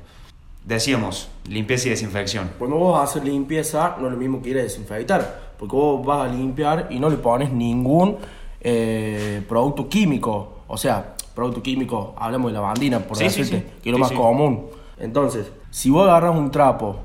Decíamos, 0.64 1.28
limpieza 1.50 1.88
y 1.88 1.90
desinfección. 1.90 2.52
Cuando 2.60 2.78
vos 2.78 2.94
vas 2.94 3.02
a 3.02 3.12
hacer 3.12 3.26
limpieza, 3.26 3.96
no 4.00 4.06
es 4.06 4.14
lo 4.14 4.20
mismo 4.20 4.44
que 4.44 4.52
ir 4.52 4.60
a 4.60 4.62
desinfectar. 4.62 5.56
Porque 5.58 5.76
vos 5.76 6.06
vas 6.06 6.30
a 6.30 6.32
limpiar 6.32 6.86
y 6.92 7.00
no 7.00 7.10
le 7.10 7.18
pones 7.18 7.52
ningún 7.52 8.18
eh, 8.68 9.44
producto 9.48 9.88
químico. 9.88 10.54
O 10.68 10.76
sea, 10.78 11.14
producto 11.36 11.62
químico, 11.62 12.16
hablamos 12.18 12.52
de 12.52 12.56
lavandina, 12.56 13.00
por 13.00 13.16
Sí, 13.18 13.30
sí, 13.30 13.42
decirte, 13.42 13.68
sí. 13.70 13.74
que 13.84 13.90
es 13.90 13.92
lo 13.92 13.98
Sí, 13.98 14.02
más 14.02 14.10
sí. 14.10 14.16
común. 14.16 14.66
Entonces, 14.98 15.52
si 15.70 15.90
vos 15.92 16.08
agarras 16.08 16.36
un 16.36 16.50
trapo 16.50 16.96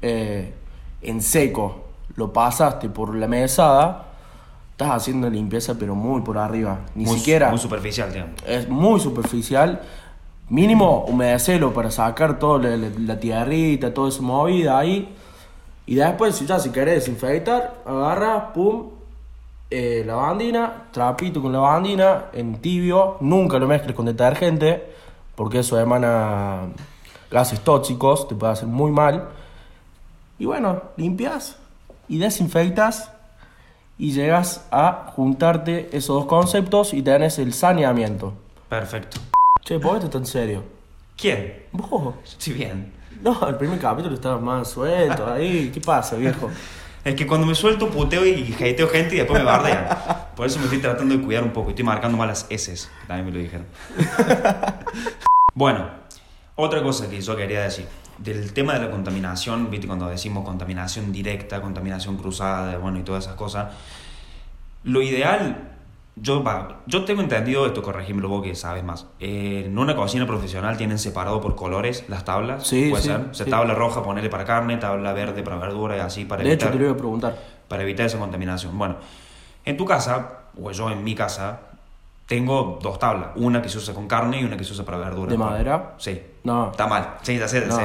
eh, 0.00 0.54
en 1.02 1.20
seco, 1.20 1.76
lo 2.16 2.32
pasaste 2.32 2.88
por 2.88 3.14
la 3.14 3.26
mesada, 3.28 4.06
estás 4.70 4.90
haciendo 4.92 5.28
limpieza, 5.28 5.74
pero 5.78 5.94
muy 5.94 6.22
por 6.22 6.38
arriba. 6.38 6.78
Ni 6.94 7.04
Muy- 7.04 7.18
siquiera 7.18 7.50
Muy 7.50 7.58
superficial, 7.58 8.10
digamos. 8.12 8.36
es 8.46 8.68
muy 8.68 8.98
superficial. 9.00 9.82
Mínimo 10.48 11.04
humedecelo 11.08 11.72
para 11.74 11.90
sacar 11.90 12.38
toda 12.38 12.58
la, 12.70 12.76
la- 12.76 12.88
la 12.98 13.20
tierrita, 13.20 13.92
toda 13.92 14.08
esa 14.08 14.22
movida 14.22 14.78
ahí. 14.78 15.14
Y 15.86 15.96
después, 15.96 16.36
si 16.36 16.46
ya 16.46 16.58
si 16.58 16.70
querés 16.70 16.96
desinfectar, 16.96 17.82
agarras, 17.84 18.44
pum, 18.54 18.90
eh, 19.76 20.04
lavandina, 20.04 20.84
trapito 20.92 21.42
con 21.42 21.52
lavandina, 21.52 22.26
en 22.32 22.60
tibio. 22.60 23.16
Nunca 23.20 23.58
lo 23.58 23.66
mezcles 23.66 23.96
con 23.96 24.06
detergente, 24.06 24.84
porque 25.34 25.58
eso 25.58 25.80
emana 25.80 26.68
gases 27.28 27.58
tóxicos, 27.58 28.28
te 28.28 28.36
puede 28.36 28.52
hacer 28.52 28.68
muy 28.68 28.92
mal. 28.92 29.30
Y 30.38 30.44
bueno, 30.44 30.80
limpias 30.96 31.56
y 32.08 32.18
desinfectas 32.18 33.10
y 33.98 34.12
llegas 34.12 34.64
a 34.70 35.12
juntarte 35.16 35.88
esos 35.90 36.20
dos 36.20 36.26
conceptos 36.26 36.94
y 36.94 37.02
tenés 37.02 37.40
el 37.40 37.52
saneamiento. 37.52 38.32
Perfecto. 38.68 39.18
Che, 39.64 39.80
¿por 39.80 39.98
qué 39.98 40.06
tan 40.06 40.24
serio? 40.24 40.62
¿Quién? 41.16 41.64
Vos. 41.72 42.14
Sí, 42.38 42.52
bien. 42.52 42.92
No, 43.20 43.48
el 43.48 43.56
primer 43.56 43.80
capítulo 43.80 44.14
estaba 44.14 44.38
más 44.38 44.68
suelto 44.68 45.26
ahí. 45.26 45.72
¿Qué 45.74 45.80
pasa, 45.80 46.14
viejo? 46.14 46.48
Es 47.04 47.14
que 47.14 47.26
cuando 47.26 47.46
me 47.46 47.54
suelto 47.54 47.90
puteo 47.90 48.24
y 48.24 48.54
hateo 48.54 48.88
gente 48.88 49.14
y 49.14 49.18
después 49.18 49.38
me 49.38 49.44
bardean. 49.44 49.86
Por 50.34 50.46
eso 50.46 50.58
me 50.58 50.64
estoy 50.64 50.78
tratando 50.78 51.16
de 51.16 51.22
cuidar 51.22 51.44
un 51.44 51.52
poco. 51.52 51.70
Estoy 51.70 51.84
marcando 51.84 52.16
malas 52.16 52.46
S. 52.48 52.88
También 53.06 53.26
me 53.26 53.32
lo 53.32 53.38
dijeron. 53.38 53.66
Bueno, 55.56 55.88
otra 56.56 56.82
cosa 56.82 57.08
que 57.08 57.20
yo 57.20 57.36
quería 57.36 57.62
decir. 57.62 57.86
Del 58.18 58.52
tema 58.52 58.74
de 58.74 58.80
la 58.80 58.90
contaminación, 58.90 59.70
viste, 59.70 59.86
cuando 59.86 60.08
decimos 60.08 60.44
contaminación 60.44 61.12
directa, 61.12 61.62
contaminación 61.62 62.16
cruzada, 62.16 62.76
bueno, 62.78 62.98
y 62.98 63.02
todas 63.02 63.24
esas 63.24 63.36
cosas. 63.36 63.72
Lo 64.82 65.00
ideal, 65.00 65.73
yo, 66.16 66.42
va, 66.44 66.80
yo 66.86 67.04
tengo 67.04 67.20
entendido 67.22 67.66
esto, 67.66 67.82
corregímelo 67.82 68.28
vos 68.28 68.42
que 68.42 68.54
sabes 68.54 68.84
más. 68.84 69.06
Eh, 69.20 69.64
en 69.66 69.78
una 69.78 69.96
cocina 69.96 70.26
profesional 70.26 70.76
tienen 70.76 70.98
separado 70.98 71.40
por 71.40 71.56
colores 71.56 72.04
las 72.08 72.24
tablas. 72.24 72.66
Sí, 72.66 72.88
puede 72.90 73.02
sí, 73.02 73.08
ser. 73.08 73.20
O 73.30 73.34
sea, 73.34 73.44
sí. 73.44 73.50
tabla 73.50 73.74
roja 73.74 74.02
ponerle 74.02 74.30
para 74.30 74.44
carne, 74.44 74.76
tabla 74.76 75.12
verde 75.12 75.42
para 75.42 75.56
verdura 75.56 75.96
y 75.96 76.00
así 76.00 76.24
para 76.24 76.42
De 76.44 76.52
hecho, 76.52 76.70
te 76.70 76.78
lo 76.78 76.84
iba 76.84 76.92
a 76.94 76.96
preguntar. 76.96 77.36
para 77.68 77.82
evitar 77.82 78.06
esa 78.06 78.18
contaminación. 78.18 78.76
Bueno, 78.78 78.96
en 79.64 79.76
tu 79.76 79.84
casa, 79.84 80.40
o 80.62 80.70
yo 80.70 80.90
en 80.90 81.02
mi 81.02 81.14
casa, 81.14 81.60
tengo 82.26 82.78
dos 82.80 82.98
tablas. 82.98 83.30
Una 83.36 83.60
que 83.60 83.68
se 83.68 83.78
usa 83.78 83.92
con 83.92 84.06
carne 84.06 84.40
y 84.40 84.44
una 84.44 84.56
que 84.56 84.64
se 84.64 84.72
usa 84.72 84.84
para 84.84 84.98
verdura. 84.98 85.30
¿De 85.32 85.38
madera? 85.38 85.94
Sí. 85.98 86.22
No. 86.44 86.70
Está 86.70 86.86
mal. 86.86 87.16
Sí, 87.22 87.36
ya 87.38 87.48
sé, 87.48 87.60
ya 87.60 87.66
No, 87.66 87.76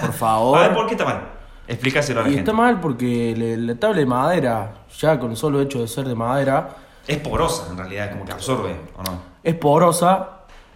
por 0.00 0.08
A 0.10 0.12
favor. 0.12 0.60
ver, 0.60 0.74
¿por 0.74 0.86
qué 0.86 0.92
está 0.94 1.04
mal? 1.04 1.20
Explícaselo 1.68 2.20
a 2.20 2.22
la 2.22 2.28
Y 2.28 2.34
gente. 2.34 2.50
está 2.50 2.56
mal 2.56 2.80
porque 2.80 3.34
la 3.36 3.74
tabla 3.74 3.98
de 3.98 4.06
madera, 4.06 4.72
ya 4.98 5.18
con 5.18 5.32
el 5.32 5.36
solo 5.36 5.60
hecho 5.60 5.80
de 5.80 5.88
ser 5.88 6.06
de 6.06 6.14
madera, 6.14 6.68
Es 7.06 7.18
porosa, 7.18 7.68
en 7.70 7.78
realidad, 7.78 8.10
como 8.12 8.24
que 8.24 8.32
absorbe, 8.32 8.76
¿o 8.96 9.02
no? 9.02 9.36
es 9.42 9.54
porosa 9.54 10.30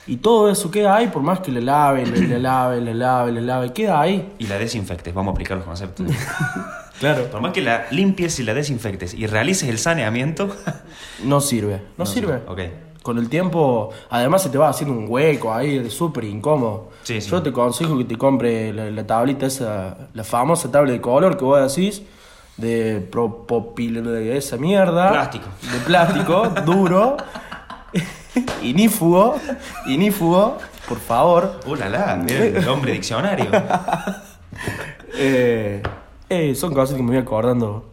y 0.06 0.16
todo 0.18 0.49
eso 0.49 0.70
queda 0.70 0.96
ahí, 0.96 1.08
por 1.08 1.22
más 1.22 1.40
que 1.40 1.50
le 1.50 1.60
lave, 1.60 2.06
le, 2.06 2.20
le 2.20 2.38
lave, 2.38 2.80
le 2.80 2.94
lave, 2.94 3.32
le 3.32 3.40
lave, 3.42 3.72
queda 3.72 4.00
ahí. 4.00 4.32
Y 4.38 4.46
la 4.46 4.58
desinfectes, 4.58 5.12
vamos 5.12 5.32
a 5.32 5.34
aplicar 5.34 5.56
los 5.56 5.66
conceptos. 5.66 6.06
Claro. 7.00 7.25
Por 7.30 7.40
más 7.40 7.54
que 7.54 7.62
la 7.62 7.87
limpies 7.90 8.38
y 8.40 8.42
la 8.42 8.52
desinfectes 8.52 9.14
y 9.14 9.26
realices 9.26 9.70
el 9.70 9.78
saneamiento, 9.78 10.54
No 11.25 11.40
sirve, 11.40 11.80
no, 11.96 12.04
sirve. 12.04 12.42
Ok. 12.46 12.60
Con 13.02 13.16
el 13.16 13.30
tiempo, 13.30 13.88
además 14.10 14.42
se 14.42 14.50
te 14.50 14.58
va 14.58 14.68
haciendo 14.68 14.94
un 14.94 15.06
hueco 15.08 15.50
ahí, 15.50 15.78
es 15.78 15.94
súper 15.94 16.25
incómodo. 16.25 16.90
Sí, 17.04 17.22
sí. 17.22 17.30
Yo 17.30 17.42
te 17.42 17.49
aconsejo 17.49 17.96
que 17.96 18.04
te 18.04 18.18
compre 18.18 18.75
la, 18.75 18.90
la 18.90 19.06
tablita 19.06 19.46
esa, 19.46 20.10
la 20.12 20.25
famosa 20.25 20.70
tabla 20.70 20.92
de 20.92 21.00
color 21.00 21.38
que 21.38 21.44
vos 21.44 21.75
decís, 21.75 22.02
de 22.57 23.07
propopil, 23.11 24.04
de 24.04 24.37
esa 24.37 24.57
mierda. 24.57 25.11
Plástico. 25.11 25.47
De 25.73 25.78
plástico, 25.80 26.49
duro, 26.64 27.16
inífugo, 28.62 29.37
inífugo, 29.87 30.59
por 30.88 30.99
favor. 30.99 31.61
¡Uh, 31.66 31.75
la, 31.75 31.88
la! 31.88 32.16
Mira 32.16 32.45
el 32.45 32.69
hombre 32.69 32.92
diccionario. 32.92 33.50
Eh, 35.14 35.83
eh, 36.28 36.54
son 36.54 36.73
cosas 36.75 36.97
que 36.97 37.02
me 37.02 37.11
voy 37.11 37.19
acordando 37.19 37.90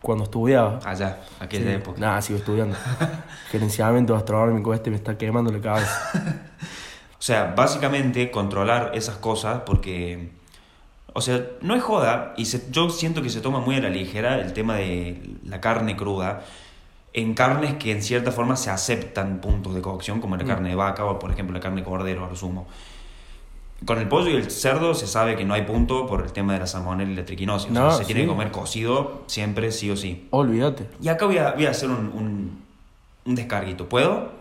cuando 0.00 0.24
estudiaba. 0.24 0.80
Allá, 0.84 1.18
aquella 1.40 1.72
época. 1.72 2.00
Nada, 2.00 2.22
sigo 2.22 2.38
estudiando. 2.38 2.76
Gerenciamiento 3.50 4.14
gastronómico 4.14 4.72
este 4.74 4.90
me 4.90 4.96
está 4.96 5.16
quemando 5.16 5.50
la 5.52 5.60
cabeza. 5.60 6.10
O 7.18 7.22
sea, 7.22 7.52
básicamente 7.56 8.30
controlar 8.30 8.92
esas 8.94 9.16
cosas 9.16 9.62
porque, 9.66 10.30
o 11.18 11.20
sea, 11.20 11.44
no 11.60 11.74
es 11.74 11.82
joda 11.82 12.32
y 12.36 12.44
se- 12.46 12.70
yo 12.70 12.88
siento 12.90 13.20
que 13.22 13.28
se 13.30 13.40
toma 13.40 13.60
muy 13.60 13.76
a 13.76 13.80
la 13.80 13.90
ligera 13.90 14.40
el 14.40 14.52
tema 14.52 14.76
de 14.76 15.20
la 15.44 15.60
carne 15.60 15.96
cruda 15.96 16.44
en 17.12 17.34
carnes 17.34 17.74
que 17.74 17.90
en 17.92 18.02
cierta 18.02 18.30
forma 18.32 18.56
se 18.56 18.70
aceptan 18.70 19.40
puntos 19.40 19.74
de 19.74 19.80
cocción, 19.82 20.20
como 20.20 20.36
la 20.36 20.44
carne 20.44 20.68
de 20.70 20.74
vaca 20.76 21.04
o 21.04 21.18
por 21.18 21.30
ejemplo 21.30 21.54
la 21.54 21.60
carne 21.60 21.80
de 21.82 21.84
cordero, 21.86 22.24
a 22.24 22.28
lo 22.28 22.36
sumo. 22.36 22.66
Con 23.84 23.98
el 23.98 24.08
pollo 24.08 24.28
y 24.30 24.34
el 24.34 24.50
cerdo 24.50 24.92
se 24.94 25.06
sabe 25.06 25.36
que 25.36 25.44
no 25.44 25.54
hay 25.54 25.62
punto 25.62 26.06
por 26.06 26.22
el 26.22 26.32
tema 26.32 26.52
de 26.54 26.58
la 26.60 26.66
salmonella 26.66 27.12
y 27.12 27.14
la 27.14 27.24
triquinosis. 27.24 27.70
O 27.70 27.74
sea, 27.74 27.98
se 27.98 28.04
tiene 28.06 28.22
que 28.22 28.26
comer 28.26 28.50
cocido 28.50 29.22
siempre, 29.26 29.70
sí 29.70 29.88
o 29.90 29.96
sí. 29.96 30.26
Olvídate. 30.30 30.86
Y 31.00 31.08
acá 31.08 31.26
voy 31.26 31.38
a, 31.38 31.52
voy 31.52 31.66
a 31.66 31.70
hacer 31.70 31.88
un, 31.88 32.10
un, 32.12 32.58
un 33.24 33.34
descarguito. 33.36 33.88
¿Puedo? 33.88 34.32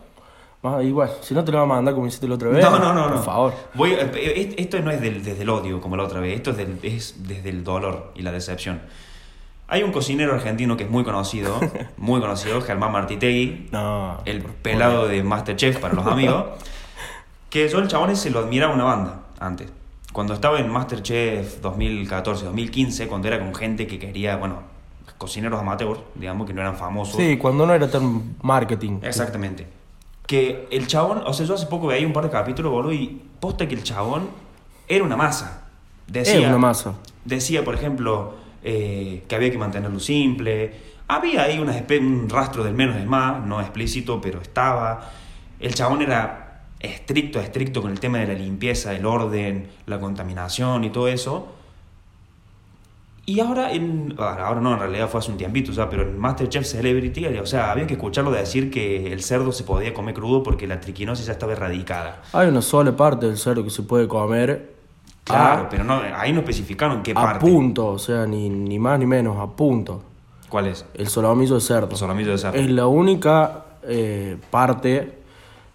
Ah, 0.76 0.84
igual, 0.84 1.12
si 1.22 1.34
no 1.34 1.44
te 1.44 1.52
lo 1.52 1.58
va 1.60 1.64
a 1.64 1.68
mandar 1.68 1.94
como 1.94 2.08
hiciste 2.08 2.28
la 2.28 2.36
otra 2.36 2.50
vez. 2.50 2.64
No, 2.64 2.78
no, 2.80 2.94
no, 2.94 3.08
no. 3.10 3.16
Por 3.16 3.24
favor. 3.26 3.54
Voy, 3.74 3.92
eh, 3.94 4.12
eh, 4.16 4.56
esto 4.58 4.80
no 4.80 4.92
es 4.92 5.00
del- 5.02 5.24
desde 5.24 5.44
el 5.44 5.50
odio 5.50 5.80
como 5.82 5.96
la 5.98 6.04
otra 6.04 6.20
vez, 6.20 6.36
esto 6.36 6.52
es, 6.52 6.58
del- 6.58 6.80
es 6.84 7.16
desde 7.28 7.50
el 7.50 7.64
dolor 7.64 8.12
y 8.16 8.22
la 8.22 8.32
decepción. 8.32 8.82
Hay 9.70 9.84
un 9.84 9.92
cocinero 9.92 10.34
argentino 10.34 10.78
que 10.78 10.84
es 10.86 10.90
muy 10.90 11.04
conocido, 11.04 11.60
muy 11.98 12.22
conocido, 12.22 12.62
Germán 12.62 12.92
Martitegui, 12.92 13.68
No. 13.72 14.20
el 14.26 14.42
pelado 14.42 15.08
de 15.08 15.24
Masterchef 15.24 15.80
para 15.80 15.94
los 15.94 16.06
amigos, 16.08 16.46
que 17.50 17.68
yo 17.70 17.80
el 17.80 17.88
chabón 17.88 18.16
se 18.16 18.30
lo 18.30 18.40
admiraba 18.40 18.74
una 18.74 18.84
banda 18.86 19.20
antes. 19.40 19.70
Cuando 20.14 20.34
estaba 20.34 20.60
en 20.60 20.70
Masterchef 20.70 21.60
2014, 21.62 22.46
2015, 22.46 23.08
cuando 23.08 23.28
era 23.28 23.40
con 23.40 23.54
gente 23.54 23.86
que 23.88 24.00
quería, 24.00 24.38
bueno, 24.38 24.60
cocineros 25.18 25.60
amateurs, 25.60 26.00
digamos, 26.16 26.48
que 26.48 26.54
no 26.54 26.62
eran 26.62 26.76
famosos. 26.76 27.16
Sí, 27.18 27.38
cuando 27.38 27.66
no 27.66 27.74
era 27.74 27.90
tan 27.90 28.36
marketing. 28.42 29.00
Exactamente. 29.04 29.68
Que 30.27 30.67
el 30.72 30.88
chabón, 30.88 31.24
o 31.25 31.34
sea, 31.34 31.46
yo 31.46 31.55
hace 31.55 31.65
poco 31.65 31.88
veía 31.88 32.05
un 32.05 32.13
par 32.13 32.25
de 32.25 32.29
capítulos, 32.29 32.72
boludo, 32.72 32.93
y 32.93 33.22
posta 33.39 33.67
que 33.67 33.74
el 33.74 33.84
chabón 33.84 34.29
era 34.88 35.03
una 35.03 35.17
masa. 35.17 35.67
Decía, 36.05 36.36
Es 36.36 36.48
una 36.48 36.57
masa. 36.57 36.93
Decía, 37.25 37.63
por 37.63 37.74
ejemplo, 37.74 38.36
eh, 38.63 39.24
que 39.27 39.36
había 39.36 39.51
que 39.51 39.57
mantenerlo 39.57 40.00
simple. 40.00 40.74
Había 41.07 41.43
ahí 41.43 41.60
una 41.60 41.74
un 42.00 42.29
rastro 42.29 42.63
del 42.63 42.74
menos 42.74 42.98
es 42.98 43.05
más, 43.05 43.46
no 43.46 43.62
explícito, 43.62 44.19
pero 44.22 44.41
estaba. 44.41 45.10
El 45.60 45.74
chabón 45.74 46.01
era 46.01 46.63
estricto, 46.79 47.39
estricto 47.39 47.81
con 47.81 47.91
el 47.91 48.00
tema 48.00 48.19
de 48.19 48.27
la 48.27 48.34
limpieza, 48.34 48.93
el 48.93 49.05
orden, 49.05 49.69
la 49.86 50.00
contaminación 50.00 50.84
y 50.84 50.89
todo 50.89 51.07
eso. 51.07 51.57
Y 53.29 53.41
ahora, 53.41 53.74
en, 53.74 54.15
ah, 54.19 54.38
ahora 54.39 54.62
no, 54.62 54.72
en 54.72 54.79
realidad 54.79 55.10
fue 55.10 55.19
hace 55.19 55.29
un 55.31 55.38
tiempito, 55.38 55.72
o 55.72 55.74
sea, 55.74 55.89
pero 55.89 56.03
en 56.03 56.17
Masterchef 56.17 56.65
Celebrity, 56.65 57.25
o 57.25 57.46
sea, 57.46 57.72
había 57.72 57.86
que 57.86 57.96
escucharlo 57.96 58.31
de 58.31 58.39
decir 58.39 58.72
que 58.72 59.12
el 59.12 59.22
cerdo 59.22 59.51
se 59.51 59.65
podía 59.65 59.93
comer 59.93 60.15
crudo 60.15 60.43
porque 60.43 60.65
la 60.65 60.79
triquinosis 60.79 61.25
ya 61.25 61.34
estaba 61.34 61.51
erradicada. 61.51 62.22
Hay 62.31 62.48
una 62.48 62.62
sola 62.62 62.96
parte 62.96 63.25
del 63.25 63.38
cerdo 63.38 63.65
que 63.65 63.69
se 63.69 63.84
puede 63.84 64.07
comer. 64.07 64.72
Claro, 65.25 65.63
a, 65.63 65.69
pero 65.69 65.84
no, 65.84 66.01
ahí 66.15 66.31
no 66.31 66.39
especificaron 66.39 67.03
qué 67.03 67.12
a 67.12 67.15
parte. 67.15 67.46
punto, 67.46 67.88
o 67.88 68.00
sea, 68.00 68.25
ni, 68.25 68.50
ni 68.50 68.79
más 68.79 68.98
ni 68.98 69.05
menos, 69.05 69.38
a 69.41 69.48
punto. 69.48 70.03
¿Cuál 70.48 70.67
es? 70.67 70.86
El 70.93 71.10
solomillo 71.10 71.55
de 71.55 71.62
cerdo. 71.62 71.89
El 71.91 71.98
solomillo 71.98 72.31
de 72.31 72.38
cerdo. 72.38 72.57
Es 72.57 72.72
la 72.72 72.88
única 72.88 73.65
eh, 73.84 74.38
parte, 74.50 75.17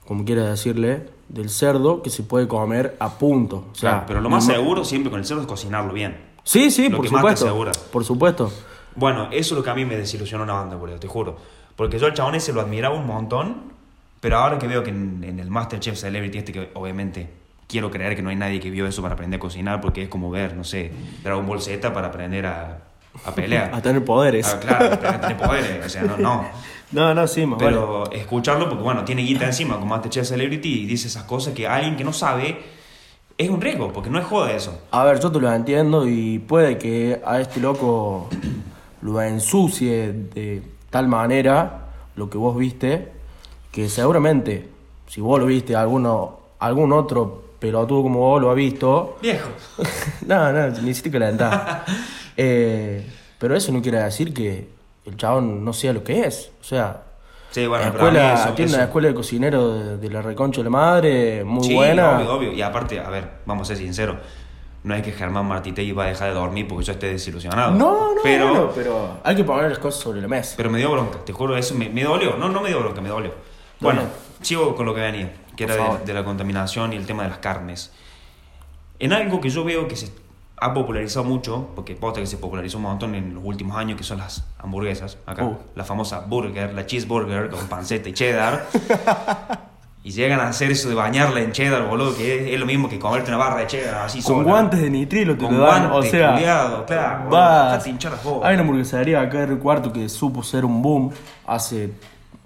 como 0.06 0.25
quieras 0.25 0.49
decirle, 0.49 1.06
del 1.28 1.50
cerdo 1.50 2.00
que 2.00 2.09
se 2.09 2.23
puede 2.23 2.49
comer 2.49 2.97
a 2.99 3.11
punto. 3.11 3.66
O 3.73 3.75
sea, 3.75 3.90
Claro, 3.90 4.04
pero 4.06 4.21
lo 4.23 4.30
más 4.30 4.47
seguro 4.47 4.87
siempre 4.87 5.11
con 5.11 5.21
el 5.21 5.26
cerdo 5.26 5.42
es 5.42 5.47
cocinarlo 5.47 5.92
bien. 5.92 6.32
Sí, 6.45 6.71
sí, 6.71 6.89
lo 6.89 6.99
por 6.99 7.07
que 7.07 7.15
supuesto. 7.15 7.73
Por 7.93 8.05
supuesto. 8.05 8.53
Bueno, 8.95 9.29
eso 9.31 9.55
es 9.55 9.59
lo 9.59 9.63
que 9.63 9.71
a 9.71 9.75
mí 9.75 9.85
me 9.85 9.97
desilusionó 9.97 10.45
una 10.45 10.55
banda, 10.55 10.77
boludo, 10.77 10.99
te 10.99 11.09
juro. 11.09 11.37
Porque 11.77 11.99
yo 11.99 12.07
al 12.07 12.15
chabón 12.15 12.35
ese 12.35 12.53
lo 12.53 12.61
admiraba 12.61 12.95
un 12.95 13.07
montón, 13.07 13.73
pero 14.21 14.39
ahora 14.39 14.59
que 14.59 14.67
veo 14.67 14.83
que 14.83 14.91
en, 14.91 15.25
en 15.25 15.41
el 15.41 15.51
Masterchef 15.51 15.99
Celebrity 15.99 16.39
este, 16.39 16.53
que 16.53 16.71
obviamente 16.75 17.31
quiero 17.67 17.91
creer 17.91 18.15
que 18.15 18.23
no 18.23 18.29
hay 18.31 18.37
nadie 18.37 18.61
que 18.61 18.71
vio 18.71 18.87
eso 18.87 19.01
para 19.01 19.15
aprender 19.15 19.39
a 19.39 19.41
cocinar, 19.41 19.81
porque 19.81 20.03
es 20.03 20.09
como 20.09 20.31
ver, 20.31 20.55
no 20.55 20.65
sé, 20.65 20.93
Dragon 21.23 21.47
Ball 21.47 21.61
Z 21.63 21.93
para 21.93 22.09
aprender 22.09 22.45
a, 22.47 22.83
a 23.25 23.35
pelear. 23.35 23.71
A 23.75 23.81
tener 23.81 24.05
poderes. 24.05 24.47
Ah, 24.47 24.61
claro, 24.61 25.01
para 25.01 25.21
tener 25.21 25.37
poderes, 25.39 25.87
o 25.87 25.89
sea, 25.89 26.03
no, 26.03 26.17
no. 26.17 26.47
No, 26.93 27.15
no, 27.15 27.27
sí, 27.27 27.47
más 27.47 27.59
vale. 27.59 27.71
Pero 27.71 28.13
escucharlo, 28.13 28.69
porque 28.69 28.85
bueno, 28.85 29.03
tiene 29.03 29.23
guita 29.23 29.47
encima 29.47 29.79
con 29.79 29.89
Masterchef 29.89 30.29
Celebrity 30.29 30.83
y 30.83 30.87
dice 30.87 31.09
esas 31.09 31.23
cosas 31.23 31.55
que 31.55 31.67
alguien 31.67 31.97
que 31.97 32.05
no 32.05 32.13
sabe 32.13 32.63
es 33.39 33.51
un 33.51 33.61
riesgo, 33.61 33.93
porque 33.93 34.11
no 34.11 34.19
es 34.19 34.25
joda 34.25 34.53
eso. 34.53 34.79
A 34.91 35.05
ver, 35.05 35.21
yo 35.21 35.31
te 35.31 35.41
lo 35.41 35.53
entiendo 35.53 36.07
y 36.07 36.39
puede 36.39 36.79
que 36.79 37.21
a 37.25 37.41
este 37.41 37.61
loco 37.61 38.29
lo 39.03 39.21
ensucie 39.21 40.12
de 40.12 40.62
tal 40.91 41.09
manera 41.09 41.89
lo 42.17 42.29
que 42.29 42.39
vos 42.39 42.57
viste, 42.57 43.12
que 43.71 43.89
seguramente, 43.89 44.69
si 45.09 45.21
vos 45.21 45.41
lo 45.41 45.47
viste, 45.47 45.75
alguno, 45.75 46.39
algún 46.59 46.93
otro 46.93 47.43
pelotudo 47.59 48.03
como 48.03 48.19
vos 48.19 48.43
lo 48.43 48.51
ha 48.51 48.55
visto, 48.55 49.19
Viejo. 49.23 49.49
no, 50.27 50.53
no, 50.53 50.69
ni 50.69 50.95
siquiera 50.95 51.27
calentar. 51.27 51.85
Eh, 52.35 53.07
pero 53.39 53.55
eso 53.55 53.71
no 53.73 53.83
quiere 53.83 54.03
decir 54.03 54.33
que 54.33 54.67
el 55.05 55.17
chabón 55.19 55.62
no 55.62 55.75
sea 55.75 55.93
lo 55.93 56.03
que 56.03 56.21
es. 56.21 56.51
O 56.62 56.65
sea, 56.65 57.03
Sí, 57.52 57.66
bueno, 57.66 57.85
la 57.85 57.90
escuela, 57.90 58.35
eso- 58.35 58.52
tiene 58.54 58.68
eso- 58.71 58.76
una 58.78 58.85
escuela 58.87 59.09
de 59.09 59.14
cocinero 59.14 59.97
de, 59.99 60.11
la 60.11 60.21
reconcha 60.23 60.61
de 60.61 60.64
la 60.64 60.71
madre, 60.71 61.44
muy 61.44 61.64
sí, 61.64 61.75
buena. 61.75 62.16
obvio, 62.18 62.32
obvio. 62.35 62.52
Y 62.52 62.61
aparte, 62.62 62.99
a 62.99 63.09
ver, 63.11 63.28
vamos 63.47 63.62
a 63.62 63.68
ser 63.68 63.76
sinceros. 63.76 64.16
No 64.85 64.94
es 64.97 65.02
que 65.04 65.12
Germán 65.12 65.47
Martitegui 65.47 65.92
va 65.92 66.04
a 66.04 66.06
dejar 66.09 66.28
de 66.30 66.35
dormir 66.35 66.66
porque 66.66 66.85
yo 66.85 66.92
esté 66.94 67.06
desilusionado. 67.06 67.71
No, 67.71 68.14
no, 68.16 68.21
pero, 68.25 68.49
bueno, 68.49 68.71
pero 68.75 69.18
hay 69.23 69.37
que 69.37 69.44
poner 69.44 69.68
las 69.71 69.78
cosas 69.78 70.00
sobre 70.02 70.21
la 70.21 70.26
mesa. 70.26 70.54
pero 70.56 70.71
me 70.71 70.78
dio 70.78 70.90
bronca, 70.90 71.18
te 71.25 71.32
juro, 71.32 71.56
eso 71.56 71.75
me, 71.76 71.88
me 71.88 72.02
dolió. 72.02 72.37
No, 72.37 72.49
no 72.49 72.61
me 72.61 72.68
dio 72.71 72.80
bronca, 72.80 73.00
me 73.00 73.09
dolió. 73.09 73.32
Bueno, 73.78 74.02
sigo 74.40 74.75
con 74.75 74.87
lo 74.87 74.94
que 74.94 75.00
venía, 75.02 75.32
que 75.54 75.66
Por 75.68 75.76
era 75.76 75.99
de, 75.99 76.04
de 76.06 76.14
la 76.14 76.25
contaminación 76.25 76.92
y 76.92 76.97
el 76.97 77.06
tema 77.06 77.23
de 77.23 77.28
las 77.28 77.38
carnes. 77.38 77.92
En 78.99 79.12
algo 79.12 79.40
que 79.40 79.50
yo 79.50 79.62
veo 79.62 79.87
que 79.88 79.94
se 79.97 80.11
ha 80.64 80.73
popularizado 80.75 81.25
mucho, 81.25 81.69
porque 81.75 81.95
posta 81.95 82.21
que 82.21 82.26
se 82.26 82.37
popularizó 82.37 82.76
un 82.78 82.85
montón 82.85 83.14
en 83.14 83.35
los 83.35 83.42
últimos 83.45 83.76
años, 83.76 83.97
que 83.99 84.04
son 84.04 84.19
las 84.19 84.45
hamburguesas, 84.59 85.19
acá, 85.26 85.45
Uh. 85.45 85.57
la 85.75 85.85
famosa 85.85 86.21
burger, 86.21 86.73
la 86.75 86.87
cheeseburger 86.87 87.50
con 87.50 87.66
panceta 87.69 88.09
y 88.09 88.12
cheddar. 88.12 88.66
y 90.04 90.11
llegan 90.11 90.40
a 90.40 90.49
hacer 90.49 90.71
eso 90.71 90.88
de 90.88 90.95
bañarla 90.97 91.40
en 91.40 91.52
cheddar, 91.52 91.87
boludo, 91.87 92.16
que 92.16 92.47
es, 92.49 92.54
es 92.54 92.59
lo 92.61 92.66
mismo 92.66 92.88
que 92.88 92.99
comerte 92.99 93.28
una 93.31 93.38
barra 93.38 93.61
de 93.61 93.66
cheddar 93.69 94.04
así 94.07 94.19
Con 94.23 94.37
sola. 94.38 94.45
guantes 94.50 94.81
de 94.81 94.90
nitrilo 94.90 95.37
te 95.37 95.45
Con 95.45 95.57
lo 95.59 95.64
dan, 95.64 95.87
o 95.87 95.90
guantes, 95.90 96.11
sea, 96.11 96.33
culiado, 96.33 96.87
claro, 96.87 97.19
boludo, 97.25 97.31
vas- 97.40 97.85
bolas. 98.25 98.45
hay 98.45 98.54
una 98.54 98.62
hamburguesería 98.62 99.21
acá 99.21 99.38
de 99.38 99.47
Río 99.47 99.61
Cuarto 99.61 99.92
que 99.92 100.09
supo 100.09 100.42
ser 100.42 100.64
un 100.64 100.83
boom 100.83 101.11
hace 101.47 101.92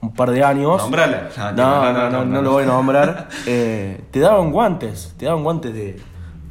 un 0.02 0.12
par 0.12 0.30
de 0.30 0.44
años. 0.44 0.82
Nombrala. 0.82 1.28
No, 1.56 1.92
no, 1.92 2.10
no, 2.10 2.24
no, 2.26 2.42
lo 2.42 2.52
voy 2.52 2.64
a 2.64 2.66
nombrar. 2.66 3.28
Eh, 3.46 4.02
te 4.10 4.20
daban 4.20 4.50
guantes, 4.52 5.14
te 5.16 5.24
daban 5.24 5.42
guantes 5.42 5.72
de, 5.72 5.98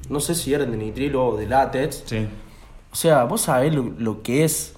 no 0.10 0.20
sé 0.20 0.36
si 0.36 0.54
eran 0.54 0.72
de 0.72 0.78
nitrilo 0.78 1.26
o 1.28 1.38
de 1.38 1.48
látex. 1.48 2.04
Sí. 2.06 2.28
O 2.92 2.96
sea, 2.96 3.24
vos 3.26 3.42
sabés 3.42 3.74
lo, 3.74 3.84
lo 3.98 4.22
que 4.22 4.44
es 4.44 4.74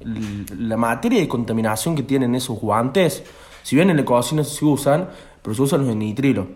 la 0.00 0.76
materia 0.76 1.20
de 1.20 1.28
contaminación 1.28 1.94
que 1.96 2.02
tienen 2.02 2.34
esos 2.34 2.58
guantes. 2.58 3.22
Si 3.62 3.76
bien 3.76 3.90
en 3.90 3.96
la 3.96 4.04
cocina 4.04 4.44
se 4.44 4.64
usan, 4.64 5.08
pero 5.42 5.54
se 5.54 5.62
usan 5.62 5.80
los 5.80 5.88
de 5.88 5.94
nitrilo. 5.94 6.46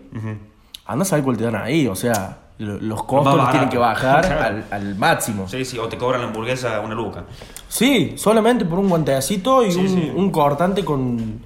Anda 0.85 1.03
a 1.03 1.05
saber 1.05 1.23
cuál 1.23 1.37
te 1.37 1.43
dan 1.43 1.55
ahí, 1.55 1.87
o 1.87 1.95
sea, 1.95 2.39
lo- 2.57 2.79
los 2.79 3.03
costos 3.03 3.35
los 3.35 3.49
tienen 3.51 3.69
que 3.69 3.77
bajar 3.77 4.25
al, 4.33 4.65
al 4.71 4.95
máximo. 4.95 5.47
Sí, 5.47 5.63
sí, 5.65 5.77
o 5.77 5.87
te 5.87 5.97
cobran 5.97 6.21
la 6.21 6.27
hamburguesa 6.27 6.79
una 6.81 6.95
luca. 6.95 7.25
Sí, 7.67 8.13
solamente 8.17 8.65
por 8.65 8.79
un 8.79 8.89
guantecito 8.89 9.63
y 9.65 9.71
Sí, 9.71 9.79
un, 9.79 9.87
sí. 9.89 10.11
un 10.15 10.31
cortante 10.31 10.83
con 10.83 11.39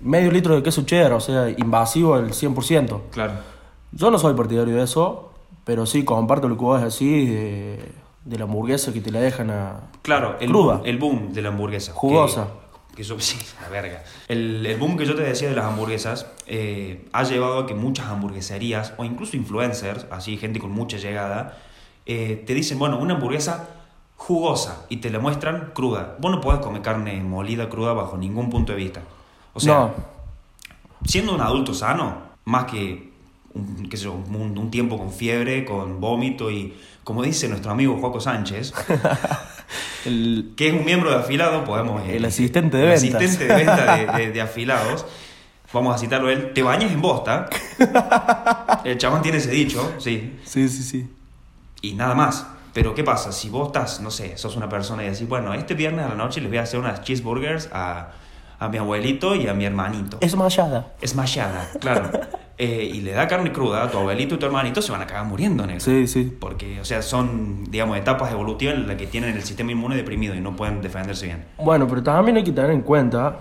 medio 0.00 0.30
litro 0.30 0.54
de 0.56 0.62
queso 0.62 0.82
cheddar, 0.82 1.12
o 1.12 1.20
sea, 1.20 1.48
invasivo 1.50 2.14
al 2.14 2.30
100%. 2.32 3.00
Claro. 3.10 3.32
Yo 3.92 4.10
no 4.10 4.18
soy 4.18 4.34
partidario 4.34 4.74
de 4.76 4.82
eso, 4.84 5.31
pero 5.64 5.86
sí 5.86 6.04
comparto 6.04 6.48
lo 6.48 6.56
que 6.56 6.64
vos 6.64 6.80
decís 6.80 7.28
de, 7.30 7.92
de 8.24 8.38
la 8.38 8.44
hamburguesa 8.44 8.92
que 8.92 9.00
te 9.00 9.10
la 9.10 9.20
dejan 9.20 9.50
a... 9.50 9.80
Claro, 10.02 10.36
el 10.40 10.50
Cruda. 10.50 10.76
boom, 10.76 10.86
el 10.86 10.98
boom 10.98 11.32
de 11.32 11.42
la 11.42 11.48
hamburguesa. 11.50 11.92
Jugosa. 11.92 12.48
Que, 12.90 12.96
que 12.96 13.02
eso, 13.02 13.16
sí, 13.20 13.38
la 13.60 13.68
verga. 13.68 14.02
El, 14.28 14.64
el 14.66 14.78
boom 14.78 14.96
que 14.96 15.06
yo 15.06 15.14
te 15.14 15.22
decía 15.22 15.48
de 15.48 15.54
las 15.56 15.66
hamburguesas 15.66 16.26
eh, 16.46 17.06
ha 17.12 17.22
llevado 17.24 17.60
a 17.60 17.66
que 17.66 17.74
muchas 17.74 18.06
hamburgueserías, 18.06 18.94
o 18.96 19.04
incluso 19.04 19.36
influencers, 19.36 20.06
así 20.10 20.36
gente 20.36 20.58
con 20.60 20.70
mucha 20.72 20.96
llegada, 20.96 21.58
eh, 22.06 22.42
te 22.46 22.54
dicen, 22.54 22.78
bueno, 22.78 22.98
una 22.98 23.14
hamburguesa 23.14 23.68
jugosa 24.16 24.86
y 24.88 24.98
te 24.98 25.10
la 25.10 25.18
muestran 25.18 25.70
cruda. 25.74 26.16
Vos 26.20 26.30
no 26.30 26.40
podés 26.40 26.60
comer 26.60 26.82
carne 26.82 27.20
molida 27.22 27.68
cruda 27.68 27.92
bajo 27.92 28.16
ningún 28.16 28.50
punto 28.50 28.72
de 28.72 28.78
vista. 28.78 29.02
O 29.54 29.60
sea, 29.60 29.74
no, 29.74 29.94
siendo 31.04 31.34
un 31.34 31.40
adulto 31.40 31.74
sano, 31.74 32.18
más 32.44 32.64
que 32.66 33.11
un, 33.54 33.88
qué 33.88 33.96
sé 33.96 34.04
yo, 34.04 34.12
un, 34.14 34.56
un 34.58 34.70
tiempo 34.70 34.98
con 34.98 35.12
fiebre, 35.12 35.64
con 35.64 36.00
vómito 36.00 36.50
y, 36.50 36.74
como 37.04 37.22
dice 37.22 37.48
nuestro 37.48 37.70
amigo 37.72 37.96
Joaco 38.00 38.20
Sánchez, 38.20 38.72
el, 40.06 40.52
que 40.56 40.68
es 40.68 40.74
un 40.74 40.84
miembro 40.84 41.10
de 41.10 41.16
afilado, 41.16 41.64
podemos... 41.64 42.02
eh, 42.06 42.16
El 42.16 42.24
asistente 42.24 42.76
de 42.76 42.94
el 42.94 43.00
ventas. 43.00 43.14
asistente 43.22 43.46
de 43.46 43.54
venta 43.54 43.96
de, 43.96 44.06
de- 44.26 44.32
de 44.32 44.40
afilados. 44.40 45.06
Vamos 45.72 45.94
a 45.94 45.98
citarlo 45.98 46.28
él. 46.30 46.52
Te 46.52 46.62
bañas 46.62 46.92
en 46.92 47.00
bosta. 47.00 47.48
El 48.84 48.98
chabón 48.98 49.22
tiene 49.22 49.38
ese 49.38 49.50
dicho, 49.50 49.94
sí. 49.98 50.38
sí, 50.44 50.68
sí, 50.68 50.82
sí. 50.82 51.10
Y 51.80 51.94
nada 51.94 52.14
más. 52.14 52.46
Pero 52.74 52.94
¿qué 52.94 53.04
pasa? 53.04 53.32
Si 53.32 53.48
vos 53.48 53.68
estás, 53.68 54.00
no 54.00 54.10
sé, 54.10 54.36
sos 54.38 54.56
una 54.56 54.68
persona 54.68 55.02
y 55.04 55.10
decís, 55.10 55.26
bueno, 55.28 55.52
este 55.54 55.74
viernes 55.74 56.04
a 56.06 56.10
la 56.10 56.14
noche 56.14 56.40
les 56.40 56.50
voy 56.50 56.58
a 56.58 56.62
hacer 56.62 56.78
unas 56.80 57.02
cheeseburgers 57.02 57.68
a, 57.72 58.12
a 58.58 58.68
mi 58.68 58.78
abuelito 58.78 59.34
y 59.34 59.46
a 59.46 59.54
mi 59.54 59.64
hermanito. 59.64 60.18
Es 60.20 60.36
mallada. 60.36 60.92
Es 61.00 61.14
machada, 61.14 61.68
claro. 61.80 62.10
Eh, 62.58 62.90
y 62.94 63.00
le 63.00 63.12
da 63.12 63.26
carne 63.26 63.50
cruda 63.50 63.82
a 63.84 63.90
tu 63.90 63.98
abuelito 63.98 64.34
y 64.34 64.38
tu 64.38 64.46
hermanito, 64.46 64.82
se 64.82 64.92
van 64.92 65.00
a 65.02 65.06
cagar 65.06 65.24
muriendo, 65.26 65.66
negro. 65.66 65.80
Sí, 65.80 66.06
sí. 66.06 66.36
Porque, 66.38 66.80
o 66.80 66.84
sea, 66.84 67.02
son, 67.02 67.64
digamos, 67.70 67.96
etapas 67.96 68.30
evolutivas 68.30 68.74
en 68.74 68.86
las 68.86 68.96
que 68.96 69.06
tienen 69.06 69.34
el 69.34 69.42
sistema 69.42 69.72
inmune 69.72 69.96
deprimido 69.96 70.34
y 70.34 70.40
no 70.40 70.54
pueden 70.54 70.80
defenderse 70.82 71.26
bien. 71.26 71.44
Bueno, 71.58 71.88
pero 71.88 72.02
también 72.02 72.36
hay 72.36 72.44
que 72.44 72.52
tener 72.52 72.70
en 72.70 72.82
cuenta, 72.82 73.36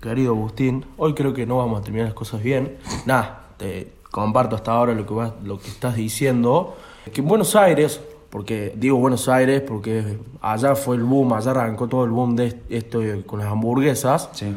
querido 0.00 0.32
Agustín, 0.34 0.84
hoy 0.98 1.14
creo 1.14 1.32
que 1.34 1.46
no 1.46 1.56
vamos 1.58 1.80
a 1.80 1.82
terminar 1.82 2.06
las 2.08 2.14
cosas 2.14 2.42
bien. 2.42 2.76
Nada, 3.06 3.46
te 3.56 3.92
comparto 4.10 4.54
hasta 4.54 4.72
ahora 4.72 4.92
lo 4.94 5.06
que, 5.06 5.14
vas- 5.14 5.32
lo 5.42 5.58
que 5.58 5.68
estás 5.68 5.96
diciendo. 5.96 6.76
Que 7.12 7.22
en 7.22 7.26
Buenos 7.26 7.56
Aires, 7.56 8.00
porque 8.28 8.74
digo 8.76 8.98
Buenos 8.98 9.28
Aires 9.28 9.62
porque 9.66 10.18
allá 10.42 10.76
fue 10.76 10.96
el 10.96 11.02
boom, 11.04 11.32
allá 11.32 11.50
arrancó 11.52 11.88
todo 11.88 12.04
el 12.04 12.10
boom 12.10 12.36
de 12.36 12.60
esto 12.68 13.00
con 13.26 13.40
las 13.40 13.48
hamburguesas. 13.48 14.28
Sí. 14.34 14.54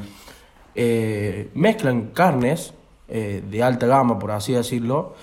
eh, 0.76 1.50
mezclan 1.56 2.08
carnes 2.14 2.74
eh, 3.14 3.44
de 3.48 3.64
alta 3.64 3.86
gama, 3.88 4.18
por 4.20 4.32
así 4.32 4.54
decirlo, 4.54 5.14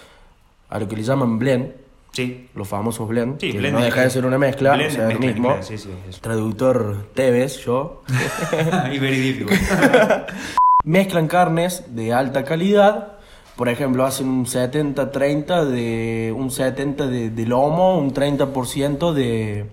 a 0.69 0.79
lo 0.79 0.87
que 0.89 0.95
le 0.97 1.03
llaman 1.03 1.39
blend, 1.39 1.73
Sí. 2.13 2.49
los 2.55 2.67
famosos 2.67 3.09
blend, 3.09 3.41
Sí, 3.41 3.53
que 3.53 3.59
blend 3.59 3.77
no 3.79 3.85
deja 3.85 4.03
de 4.03 4.11
ser 4.11 4.25
una 4.25 4.39
mezcla, 4.39 4.75
blend 4.75 4.91
o 4.93 4.95
sea, 4.95 5.09
es 5.09 5.15
el 5.15 5.19
mismo. 5.21 5.57
sí. 5.63 5.75
Traductor 6.21 7.09
Tevez, 7.15 7.59
yo. 7.65 8.03
y 8.93 8.99
very 8.99 9.19
difficult. 9.19 9.59
Mezclan 10.85 11.29
carnes 11.29 11.85
de 11.95 12.13
alta 12.13 12.45
calidad. 12.45 13.13
Por 13.57 13.69
ejemplo, 13.69 14.07
hacen 14.07 14.29
un 14.29 14.47
70-30 14.47 15.65
de. 15.67 16.33
un 16.37 16.51
70 16.51 17.07
de, 17.07 17.31
de 17.31 17.47
lomo, 17.47 17.99
un 17.99 18.15
30% 18.15 19.13
de. 19.13 19.67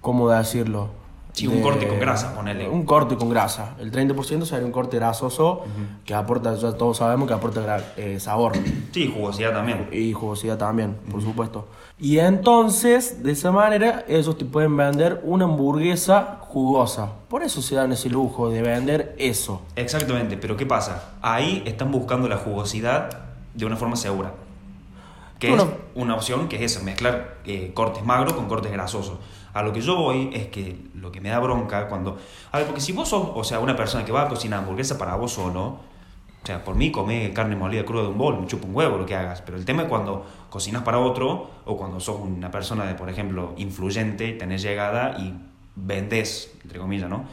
¿Cómo 0.00 0.28
decirlo? 0.30 0.88
Sí, 1.32 1.46
un 1.46 1.62
corte 1.62 1.86
con 1.86 1.98
grasa, 2.00 2.34
ponele. 2.34 2.68
Un 2.68 2.84
corte 2.84 3.16
con 3.16 3.28
grasa. 3.30 3.74
El 3.78 3.92
30% 3.92 4.44
sería 4.44 4.66
un 4.66 4.72
corte 4.72 4.96
grasoso 4.96 5.64
que 6.04 6.12
aporta, 6.14 6.54
ya 6.56 6.72
todos 6.72 6.96
sabemos 6.98 7.28
que 7.28 7.34
aporta 7.34 7.78
eh, 7.96 8.18
sabor 8.20 8.52
Sí, 8.92 9.12
jugosidad 9.14 9.52
también. 9.52 9.88
y 9.92 10.12
jugosidad 10.12 10.58
también, 10.58 10.96
por 11.10 11.22
supuesto. 11.22 11.68
Y 11.98 12.18
entonces, 12.18 13.22
de 13.22 13.32
esa 13.32 13.52
manera, 13.52 14.04
ellos 14.08 14.36
te 14.38 14.44
pueden 14.44 14.76
vender 14.76 15.20
una 15.22 15.44
hamburguesa 15.44 16.38
jugosa. 16.40 17.12
Por 17.28 17.42
eso 17.42 17.62
se 17.62 17.74
dan 17.76 17.92
ese 17.92 18.08
lujo 18.10 18.50
de 18.50 18.62
vender 18.62 19.14
eso. 19.18 19.62
Exactamente, 19.76 20.36
pero 20.36 20.56
¿qué 20.56 20.66
pasa? 20.66 21.12
Ahí 21.22 21.62
están 21.66 21.92
buscando 21.92 22.28
la 22.28 22.38
jugosidad 22.38 23.10
de 23.54 23.66
una 23.66 23.76
forma 23.76 23.96
segura. 23.96 24.32
Que 25.38 25.48
Bueno. 25.48 25.62
es 25.64 25.70
una 26.02 26.14
opción 26.16 26.48
que 26.48 26.56
es 26.62 26.72
esa, 26.76 26.84
mezclar 26.84 27.36
eh, 27.46 27.70
cortes 27.72 28.04
magros 28.04 28.32
con 28.34 28.46
cortes 28.48 28.72
grasosos. 28.72 29.18
A 29.52 29.62
lo 29.62 29.72
que 29.72 29.80
yo 29.80 29.96
voy 29.96 30.30
es 30.32 30.46
que 30.48 30.78
lo 30.94 31.10
que 31.10 31.20
me 31.20 31.28
da 31.28 31.38
bronca 31.40 31.88
cuando... 31.88 32.18
A 32.52 32.58
ver, 32.58 32.66
porque 32.66 32.80
si 32.80 32.92
vos 32.92 33.08
sos, 33.08 33.28
o 33.34 33.44
sea, 33.44 33.60
una 33.60 33.76
persona 33.76 34.04
que 34.04 34.12
va 34.12 34.22
a 34.22 34.28
cocinar 34.28 34.60
hamburguesa 34.60 34.96
para 34.98 35.16
vos 35.16 35.32
solo, 35.32 35.62
o 36.42 36.46
sea, 36.46 36.64
por 36.64 36.74
mí 36.74 36.90
come 36.90 37.32
carne 37.32 37.56
molida 37.56 37.84
cruda 37.84 38.02
de 38.02 38.08
un 38.08 38.18
bol, 38.18 38.40
me 38.40 38.46
chupa 38.46 38.66
un 38.66 38.74
huevo 38.74 38.96
lo 38.96 39.06
que 39.06 39.14
hagas, 39.14 39.42
pero 39.42 39.58
el 39.58 39.64
tema 39.64 39.82
es 39.82 39.88
cuando 39.88 40.24
cocinas 40.48 40.82
para 40.82 40.98
otro 40.98 41.50
o 41.64 41.76
cuando 41.76 42.00
sos 42.00 42.20
una 42.20 42.50
persona 42.50 42.86
de, 42.86 42.94
por 42.94 43.10
ejemplo, 43.10 43.54
influyente, 43.56 44.32
tenés 44.32 44.62
llegada 44.62 45.18
y 45.18 45.34
vendés, 45.76 46.52
entre 46.62 46.78
comillas, 46.78 47.10
¿no? 47.10 47.24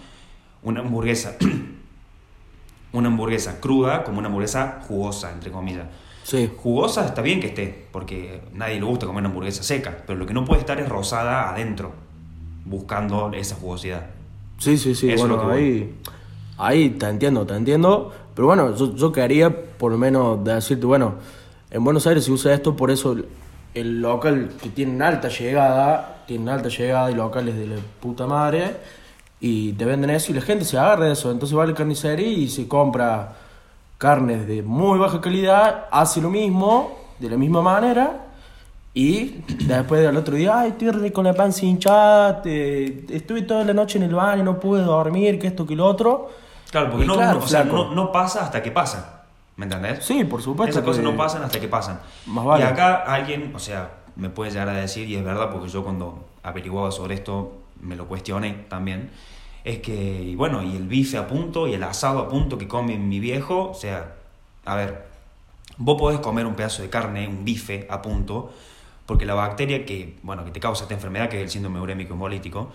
Una 0.64 0.82
hamburguesa 0.82 1.38
una 2.92 3.08
hamburguesa 3.10 3.60
cruda 3.60 4.04
como 4.04 4.20
una 4.20 4.28
hamburguesa 4.28 4.80
jugosa, 4.88 5.32
entre 5.32 5.52
comillas. 5.52 5.88
Sí. 6.24 6.52
Jugosa 6.58 7.06
está 7.06 7.22
bien 7.22 7.40
que 7.40 7.48
esté, 7.48 7.88
porque 7.92 8.42
nadie 8.54 8.80
le 8.80 8.86
gusta 8.86 9.06
comer 9.06 9.22
una 9.22 9.30
hamburguesa 9.30 9.64
seca, 9.64 10.04
pero 10.06 10.20
lo 10.20 10.26
que 10.26 10.34
no 10.34 10.44
puede 10.44 10.60
estar 10.60 10.80
es 10.80 10.90
rosada 10.90 11.50
adentro, 11.50 11.94
buscando 12.70 13.32
esa 13.34 13.56
jugosidad. 13.56 14.08
Sí, 14.58 14.78
sí, 14.78 14.96
sí. 14.96 15.12
Eso 15.12 15.24
es 15.24 15.30
lo 15.30 15.38
bueno, 15.38 15.50
que 15.50 15.56
ahí, 15.56 15.96
ahí 16.58 16.90
te 16.92 17.08
entiendo, 17.08 17.46
te 17.46 17.56
entiendo. 17.56 18.12
Pero 18.34 18.48
bueno, 18.48 18.76
yo, 18.76 18.96
yo 18.96 19.12
quería 19.12 19.50
por 19.78 19.92
lo 19.92 19.98
menos 19.98 20.44
decirte, 20.44 20.86
bueno, 20.86 21.16
en 21.72 21.84
Buenos 21.84 22.06
Aires 22.08 22.26
se 22.26 22.32
usa 22.32 22.54
esto, 22.54 22.76
por 22.76 22.92
eso 22.92 23.14
el, 23.14 23.28
el 23.74 24.02
local 24.02 24.52
que 24.62 24.70
tiene 24.70 25.04
alta 25.04 25.30
llegada, 25.30 26.24
tiene 26.28 26.52
alta 26.52 26.70
llegada 26.70 27.12
y 27.12 27.16
locales 27.16 27.56
de 27.56 27.68
la 27.68 27.76
puta 28.00 28.26
madre, 28.26 28.76
y 29.40 29.74
te 29.74 29.86
venden 29.86 30.10
eso 30.10 30.32
y 30.32 30.36
la 30.36 30.42
gente 30.42 30.66
se 30.66 30.78
agarra 30.78 31.06
de 31.06 31.14
eso. 31.14 31.32
Entonces 31.32 31.58
va 31.58 31.64
a 31.64 31.68
la 31.68 31.74
carnicería 31.74 32.28
y 32.28 32.48
se 32.48 32.68
compra 32.68 33.36
carnes 33.98 34.48
de 34.48 34.62
muy 34.62 35.00
baja 35.00 35.22
calidad, 35.22 35.86
hace 35.92 36.22
lo 36.22 36.30
mismo, 36.30 36.98
de 37.20 37.30
la 37.30 37.38
misma 37.38 37.62
manera, 37.62 38.27
Y 38.98 39.44
después 39.66 40.02
del 40.02 40.18
otro 40.18 40.36
día, 40.36 40.60
ay, 40.60 40.70
estoy 40.70 41.12
con 41.12 41.26
la 41.26 41.34
panza 41.36 41.64
hinchada, 41.64 42.42
te- 42.42 43.06
estuve 43.16 43.44
toda 43.44 43.64
la 43.64 43.74
noche 43.74 44.00
en 44.00 44.06
el 44.06 44.16
baño, 44.16 44.44
no 44.44 44.60
pude 44.60 44.82
dormir, 44.82 45.38
que 45.38 45.46
esto, 45.46 45.68
que 45.68 45.76
lo 45.76 45.86
otro. 45.86 46.32
Claro, 46.72 46.90
porque 46.90 47.06
no, 47.06 47.14
claro, 47.14 47.38
no, 47.40 47.46
o 47.46 47.48
sea, 47.48 47.62
flaco. 47.62 47.78
no, 47.78 47.94
no 47.96 48.12
pasa 48.12 48.42
hasta 48.44 48.64
que 48.64 48.72
pasa. 48.72 49.24
¿Me 49.56 49.66
entendés? 49.66 50.04
Sí, 50.04 50.24
por 50.24 50.42
supuesto 50.42 50.72
Esas 50.72 50.84
cosas 50.84 51.04
no 51.04 51.16
pasan 51.16 51.44
hasta 51.44 51.60
que 51.60 51.68
pasan. 51.68 52.00
Más 52.26 52.44
vale. 52.44 52.64
Y 52.64 52.68
acá 52.68 52.96
alguien, 53.04 53.52
o 53.56 53.60
sea, 53.60 53.92
me 54.16 54.30
puede 54.30 54.50
llegar 54.50 54.70
a 54.70 54.74
decir, 54.74 55.08
y 55.08 55.16
es 55.16 55.24
verdad 55.24 55.52
porque 55.52 55.70
yo 55.70 55.84
cuando 55.84 56.26
averiguaba 56.42 56.90
sobre 56.92 57.14
esto 57.14 57.54
me 57.82 57.96
lo 57.96 58.08
cuestioné 58.08 58.66
también, 58.68 59.12
es 59.64 59.78
que, 59.80 60.34
bueno, 60.36 60.64
y 60.64 60.76
el 60.76 60.88
bife 60.88 61.18
a 61.20 61.28
punto 61.28 61.68
y 61.68 61.76
el 61.76 61.84
asado 61.84 62.18
a 62.18 62.30
punto 62.30 62.58
que 62.58 62.68
come 62.68 62.98
mi 62.98 63.20
viejo, 63.20 63.70
o 63.70 63.76
sea, 63.76 64.14
a 64.66 64.76
ver, 64.76 65.06
vos 65.78 66.00
podés 66.00 66.20
comer 66.20 66.48
un 66.48 66.56
pedazo 66.56 66.82
de 66.82 66.90
carne, 66.90 67.28
un 67.28 67.46
bife 67.46 67.86
a 67.92 68.02
punto, 68.02 68.52
porque 69.08 69.26
la 69.26 69.34
bacteria 69.34 69.86
que, 69.86 70.18
bueno, 70.22 70.46
que 70.46 70.52
te 70.52 70.60
causa 70.60 70.84
esta 70.84 70.94
enfermedad, 70.94 71.30
que 71.30 71.38
es 71.38 71.44
el 71.44 71.50
síndrome 71.50 71.80
urémico 71.80 72.14
hemolítico, 72.14 72.70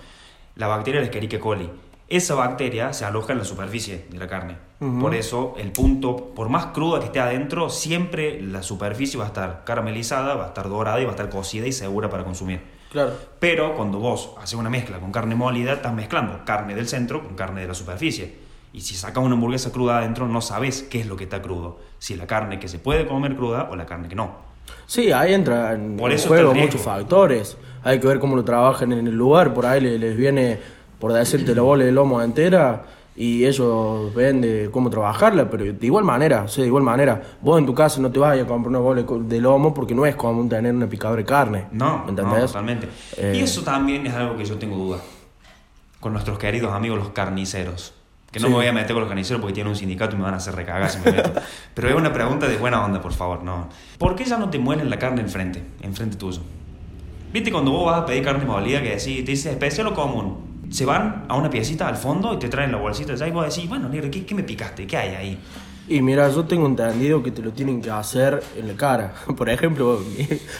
la 0.57 0.66
bacteria 0.66 1.01
es 1.01 1.07
la 1.07 1.11
Escherichia 1.11 1.38
coli. 1.38 1.71
Esa 2.09 2.35
bacteria 2.35 2.92
se 2.92 3.05
aloja 3.05 3.33
en 3.33 3.38
la 3.38 3.45
superficie 3.45 4.07
de 4.11 4.18
la 4.18 4.27
carne. 4.27 4.57
Por 5.01 5.14
eso 5.14 5.55
el 5.57 5.71
punto, 5.71 6.35
por 6.35 6.49
más 6.49 6.66
cruda 6.66 6.99
que 6.99 7.07
esté 7.07 7.21
adentro, 7.21 7.71
siempre 7.71 8.42
la 8.42 8.62
superficie 8.62 9.16
va 9.16 9.25
a 9.25 9.29
estar 9.29 9.62
caramelizada, 9.64 10.35
va 10.35 10.45
a 10.45 10.49
estar 10.49 10.68
dorada 10.68 11.01
y 11.01 11.05
va 11.05 11.11
a 11.11 11.14
estar 11.14 11.31
cocida 11.31 11.66
y 11.66 11.73
segura 11.73 12.11
para 12.11 12.25
consumir. 12.25 12.61
Claro. 12.90 13.12
Pero 13.38 13.75
cuando 13.77 13.99
vos 13.99 14.35
haces 14.38 14.55
una 14.55 14.68
mezcla 14.68 14.99
con 14.99 15.12
carne 15.12 15.35
molida, 15.35 15.75
estás 15.75 15.95
mezclando 15.95 16.45
carne 16.45 16.75
del 16.75 16.88
centro 16.88 17.23
con 17.23 17.35
carne 17.35 17.62
de 17.62 17.68
la 17.68 17.75
superficie. 17.75 18.37
Y 18.75 18.81
si 18.81 18.95
sacas 18.95 19.23
una 19.23 19.35
hamburguesa 19.35 19.71
cruda 19.71 19.99
adentro, 19.99 20.29
no 20.29 20.40
sabes 20.40 20.83
qué 20.83 21.01
es 21.01 21.07
lo 21.07 21.16
que 21.16 21.25
está 21.25 21.40
crudo. 21.40 21.79
Si 21.99 22.14
la 22.16 22.27
carne 22.27 22.59
que 22.59 22.68
se 22.68 22.79
puede 22.79 23.07
comer 23.07 23.37
cruda 23.37 23.68
o 23.71 23.77
la 23.77 23.87
carne 23.87 24.09
que 24.09 24.14
no. 24.14 24.51
Sí, 24.87 25.11
ahí 25.12 25.33
entra 25.35 25.72
en 25.72 25.96
Por 25.96 26.11
en 26.11 26.16
eso 26.16 26.29
juego 26.29 26.55
muchos 26.55 26.81
factores. 26.81 27.57
Hay 27.83 27.98
que 27.98 28.07
ver 28.07 28.18
cómo 28.18 28.37
lo 28.37 28.44
trabajan 28.44 28.92
en 28.92 29.07
el 29.07 29.14
lugar. 29.14 29.55
Por 29.55 29.66
ahí 29.66 29.81
le- 29.81 29.98
les 29.98 30.16
viene, 30.16 30.59
por 30.98 31.12
decirte, 31.12 31.55
la 31.55 31.62
bola 31.62 31.85
de 31.85 31.92
lomo 31.92 32.20
entera 32.22 32.83
y 33.16 33.44
ellos 33.44 34.14
ven 34.14 34.40
de 34.40 34.70
cómo 34.72 34.88
trabajarla, 34.88 35.51
pero 35.51 35.64
de 35.64 35.87
igual 35.87 36.05
manera, 36.05 36.44
o 36.44 36.48
sea, 36.48 36.62
de 36.62 36.68
igual 36.68 36.83
manera, 36.83 37.20
vos 37.40 37.59
en 37.59 37.66
tu 37.66 37.75
casa 37.75 38.01
no 38.01 38.11
te 38.11 38.18
vayas 38.18 38.44
a 38.44 38.48
comprar 38.48 38.70
una 38.70 38.79
bola 38.79 39.03
de 39.03 39.40
lomo 39.40 39.75
porque 39.75 39.94
no 39.94 40.07
es 40.07 40.14
común 40.16 40.48
tener 40.48 40.75
una 40.75 40.87
picadora 40.87 41.18
de 41.20 41.27
carne. 41.27 41.66
No, 41.72 42.05
¿Me 42.07 42.12
no, 42.12 42.35
totalmente. 42.46 42.88
Eh, 43.16 43.35
Y 43.37 43.40
eso 43.40 43.62
también 43.62 44.07
es 44.07 44.14
algo 44.14 44.37
que 44.37 44.44
yo 44.44 44.57
tengo 44.59 44.77
duda. 44.77 44.98
Con 46.01 46.12
nuestros 46.12 46.38
queridos 46.38 46.72
amigos 46.72 46.98
los 46.98 47.09
carniceros. 47.11 47.94
Que 48.33 48.40
no 48.40 48.47
Sí. 48.47 48.51
me 48.51 48.57
voy 48.59 48.66
a 48.66 48.73
meter 48.73 48.92
con 48.92 49.01
los 49.01 49.09
carniceros 49.09 49.40
porque 49.40 49.53
tienen 49.55 49.71
un 49.71 49.77
sindicato 49.77 50.14
y 50.16 50.18
me 50.18 50.25
van 50.25 50.35
a 50.35 50.38
hacer 50.38 50.55
recagar 50.57 50.88
si 50.90 50.99
me 51.01 51.12
meto. 51.12 51.33
Pero 51.75 51.88
es 51.90 51.95
una 51.95 52.12
pregunta 52.12 52.49
de 52.49 52.57
buena 52.57 52.85
onda, 52.85 53.01
por 53.01 53.12
favor, 53.12 53.45
no. 53.45 53.68
¿Por 53.99 54.16
qué 54.16 54.25
ya 54.25 54.38
no 54.38 54.49
te 54.51 54.59
muelen 54.59 54.88
la 54.90 54.99
carne 54.99 55.21
enfrente, 55.21 55.62
enfrente 55.83 56.16
tuyo? 56.16 56.40
¿Viste 57.33 57.53
cuando 57.53 57.71
vos 57.71 57.87
vas 57.87 58.01
a 58.03 58.07
pedir 58.07 58.25
carne 58.25 58.45
molida 58.45 58.83
que 58.83 58.90
decís, 58.97 59.25
te 59.25 59.31
dice 59.33 59.51
especial 59.51 59.87
o 59.88 59.95
común? 59.95 60.66
Se 60.71 60.87
van 60.87 61.27
a 61.29 61.37
una 61.37 61.51
piecita 61.51 61.87
al 61.87 61.97
fondo 61.97 62.33
y 62.33 62.38
te 62.38 62.49
traen 62.49 62.73
la 62.73 62.79
bolsita 62.79 63.12
allá 63.12 63.29
y 63.29 63.31
vos 63.31 63.55
decís, 63.55 63.68
bueno, 63.68 63.88
negro, 63.90 64.11
¿qué, 64.11 64.25
qué 64.25 64.35
me 64.35 64.42
picaste? 64.42 64.87
¿Qué 64.87 64.97
hay 64.97 65.14
ahí? 65.14 65.38
Y 65.88 66.01
mira, 66.01 66.31
yo 66.31 66.45
tengo 66.45 66.66
entendido 66.66 67.23
que 67.23 67.31
te 67.31 67.42
lo 67.42 67.51
tienen 67.53 67.83
que 67.83 67.90
hacer 67.90 68.42
en 68.57 68.68
la 68.68 68.75
cara. 68.75 69.12
Por 69.37 69.51
ejemplo, 69.51 70.01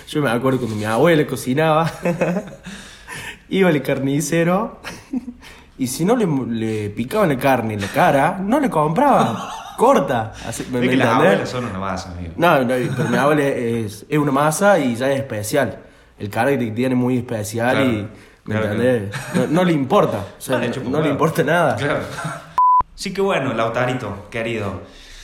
yo 0.09 0.21
me 0.21 0.29
acuerdo 0.31 0.59
cuando 0.59 0.77
mi 0.77 0.85
abuela 0.85 1.27
cocinaba, 1.27 1.91
iba 3.49 3.69
al 3.71 3.81
carnicero 3.83 4.81
y 5.83 5.89
si 5.89 6.05
no 6.05 6.15
le, 6.15 6.27
le 6.27 6.91
picaban 6.91 7.29
la 7.29 7.37
carne 7.37 7.75
en 7.75 7.81
la 7.81 7.89
cara, 7.89 8.39
no 8.41 8.61
le 8.61 8.71
compraba. 8.71 9.51
Corta. 9.77 10.33
Así, 10.47 10.65
¿me, 10.71 10.79
Es 10.79 10.91
que 10.91 10.97
las 10.97 11.09
abuelas 11.09 11.49
son 11.49 11.65
una 11.65 11.79
masa, 11.81 12.13
amigo. 12.13 12.35
No, 12.37 12.61
no, 12.61 12.69
pero 12.69 13.09
mi 13.09 13.17
abuela 13.17 13.43
es, 13.43 14.07
es 14.09 14.19
una 14.19 14.31
masa 14.31 14.79
y 14.79 14.95
ya 14.95 15.11
es 15.11 15.19
especial. 15.19 15.81
El 16.21 16.31
carácter 16.31 16.69
que 16.69 16.71
tiene 16.71 16.95
es 16.95 17.01
muy 17.01 17.19
especial 17.19 17.75
Claro, 17.75 17.91
y, 17.91 18.09
¿me 18.45 18.55
claro, 18.55 18.73
entendés? 18.73 19.11
No, 19.35 19.47
no 19.49 19.65
le 19.65 19.73
importa. 19.73 20.19
O 20.39 20.41
sea, 20.41 20.59
no, 20.85 20.91
no 20.91 21.01
le 21.01 21.09
importa 21.09 21.43
nada. 21.43 21.75
Claro. 21.75 22.05
Sí 22.95 23.13
que 23.13 23.21
bueno, 23.21 23.53
Lautarito, 23.55 24.29
querido. 24.31 24.83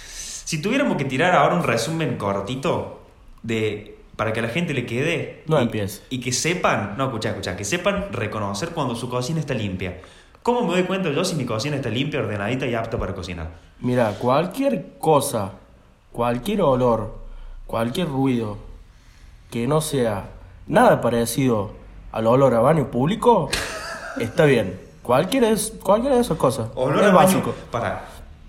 Si 0.09 0.61
tuviéramos 0.61 0.97
que 0.97 1.05
tirar 1.05 1.37
ahora 1.37 1.55
un 1.55 1.63
resumen 1.63 2.17
cortito 2.17 3.01
de 3.45 3.97
para 4.17 4.33
que 4.33 4.41
a 4.41 4.43
la 4.43 4.49
gente 4.49 4.75
le 4.75 4.85
quede 4.85 5.45
No 5.47 5.61
y, 5.61 5.63
empieces. 5.63 6.03
y 6.11 6.19
que 6.19 6.33
sepan, 6.33 6.97
no, 6.99 7.05
escucha, 7.05 7.29
escucha, 7.29 7.57
que 7.57 7.65
sepan 7.65 8.13
reconocer 8.13 8.71
cuando 8.71 8.97
su 8.97 9.09
cocina 9.09 9.39
está 9.39 9.55
limpia. 9.55 10.01
¿Cómo 10.43 10.63
me 10.63 10.75
doy 10.75 10.85
cuenta 10.85 11.11
yo 11.11 11.25
si 11.25 11.37
mi 11.37 11.45
cocina 11.45 11.77
está 11.77 11.91
limpia, 11.91 12.21
ordenadita 12.21 12.67
y 12.67 12.75
apta 12.75 12.99
para 12.99 13.15
cocinar? 13.15 13.49
Mira, 13.81 14.13
cualquier 14.19 14.99
cosa, 14.99 15.53
cualquier 16.13 16.63
olor, 16.63 17.19
cualquier 17.67 18.09
ruido 18.09 18.57
que 19.51 19.67
no 19.67 19.81
sea 19.81 20.31
nada 20.67 21.01
parecido 21.01 21.73
al 22.13 22.27
olor 22.27 22.55
a 22.55 22.61
baño 22.61 22.91
público, 22.91 23.51
está 24.21 24.45
bien. 24.45 24.81
Cualquiera, 25.03 25.49
es, 25.49 25.73
cualquiera 25.83 26.17
de 26.17 26.23
esas 26.23 26.37
cosas. 26.37 26.69
Olor 26.75 26.97
es 26.99 27.03
a 27.03 27.07
baño, 27.07 27.17
básico. 27.17 27.55
para, 27.71 28.05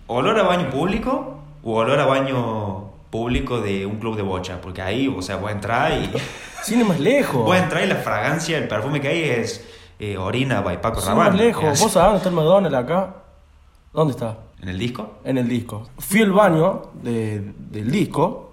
olor 0.08 0.38
a 0.40 0.44
baño 0.44 0.70
público 0.70 1.38
o 1.64 1.76
olor 1.76 2.00
a 2.00 2.06
baño 2.06 2.90
público 3.10 3.62
de 3.62 3.86
un 3.86 3.98
club 3.98 4.16
de 4.16 4.24
bocha, 4.24 4.60
porque 4.62 4.82
ahí, 4.82 5.08
o 5.08 5.22
sea, 5.22 5.38
voy 5.38 5.50
a 5.50 5.54
entrar 5.54 5.92
y 5.94 6.12
ir 6.74 6.86
más 6.86 7.00
lejos. 7.00 7.44
voy 7.46 7.58
a 7.58 7.64
entrar 7.64 7.84
y 7.84 7.88
la 7.88 7.96
fragancia, 7.96 8.58
el 8.58 8.68
perfume 8.68 9.02
que 9.02 9.08
hay 9.08 9.24
es 9.24 9.66
eh, 10.00 10.18
orina 10.18 10.62
by 10.62 10.82
Paco 10.82 11.00
ir 11.02 11.06
Rabanne. 11.08 11.30
más 11.32 11.40
lejos. 11.40 11.80
¿Vos 11.80 11.92
sabés 11.92 11.94
dónde 12.06 12.18
está 12.18 12.30
el 12.30 12.36
McDonald's 12.36 12.78
acá? 12.78 13.16
¿Dónde 13.94 14.12
está? 14.14 14.38
¿En 14.62 14.70
el 14.70 14.78
disco? 14.78 15.14
En 15.24 15.38
el 15.38 15.48
disco. 15.48 15.88
Fui 15.98 16.22
al 16.22 16.32
baño 16.32 16.82
de- 17.02 17.54
del 17.58 17.90
disco, 17.92 18.52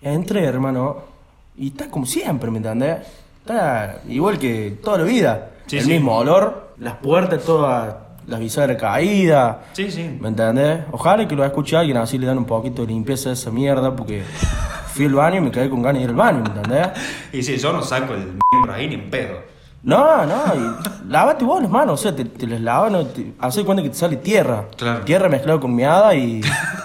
entré, 0.00 0.44
hermano, 0.44 0.96
y 1.56 1.68
está 1.68 1.90
como 1.90 2.06
siempre, 2.06 2.50
¿me 2.50 2.58
entendés? 2.58 2.98
Está 3.40 4.00
igual 4.08 4.38
que 4.38 4.78
toda 4.82 4.98
la 4.98 5.04
vida. 5.04 5.50
Sí, 5.66 5.78
el 5.78 5.84
sí. 5.84 5.90
mismo 5.90 6.16
olor, 6.16 6.74
las 6.78 6.94
puertas, 6.96 7.42
todas 7.44 7.94
las 8.26 8.40
bisagras 8.40 8.76
caídas. 8.80 9.56
Sí, 9.72 9.90
sí. 9.90 10.18
¿Me 10.20 10.28
entendés? 10.28 10.80
Ojalá 10.92 11.26
que 11.26 11.34
lo 11.34 11.44
escuche 11.44 11.76
alguien, 11.76 11.96
así 11.96 12.18
le 12.18 12.26
dan 12.26 12.38
un 12.38 12.44
poquito 12.44 12.82
de 12.82 12.88
limpieza 12.88 13.30
a 13.30 13.32
esa 13.32 13.50
mierda, 13.50 13.94
porque 13.96 14.22
fui 14.92 15.06
al 15.06 15.14
baño 15.14 15.38
y 15.38 15.40
me 15.42 15.50
quedé 15.50 15.70
con 15.70 15.82
ganas 15.82 16.00
de 16.00 16.04
ir 16.04 16.10
al 16.10 16.16
baño, 16.16 16.40
¿me 16.42 16.48
entendés? 16.48 16.88
Y 17.32 17.42
si 17.42 17.56
yo 17.56 17.72
no 17.72 17.82
saco 17.82 18.14
el 18.14 18.34
miembro 18.52 18.72
ahí 18.74 18.86
ni 18.88 18.94
en 18.94 19.10
pedo. 19.10 19.38
No, 19.82 20.26
no, 20.26 20.42
y 20.56 21.08
lávate 21.08 21.44
vos 21.44 21.62
las 21.62 21.70
manos, 21.70 22.00
o 22.00 22.02
sea, 22.02 22.14
te, 22.14 22.24
te 22.24 22.48
las 22.48 22.60
lavas, 22.60 22.90
no, 22.90 23.06
te, 23.06 23.32
haces 23.38 23.64
cuenta 23.64 23.82
que 23.82 23.90
te 23.90 23.94
sale 23.94 24.16
tierra. 24.16 24.66
Claro. 24.76 25.04
Tierra 25.04 25.28
mezclada 25.28 25.60
con 25.60 25.74
miada 25.74 26.14
y, 26.16 26.40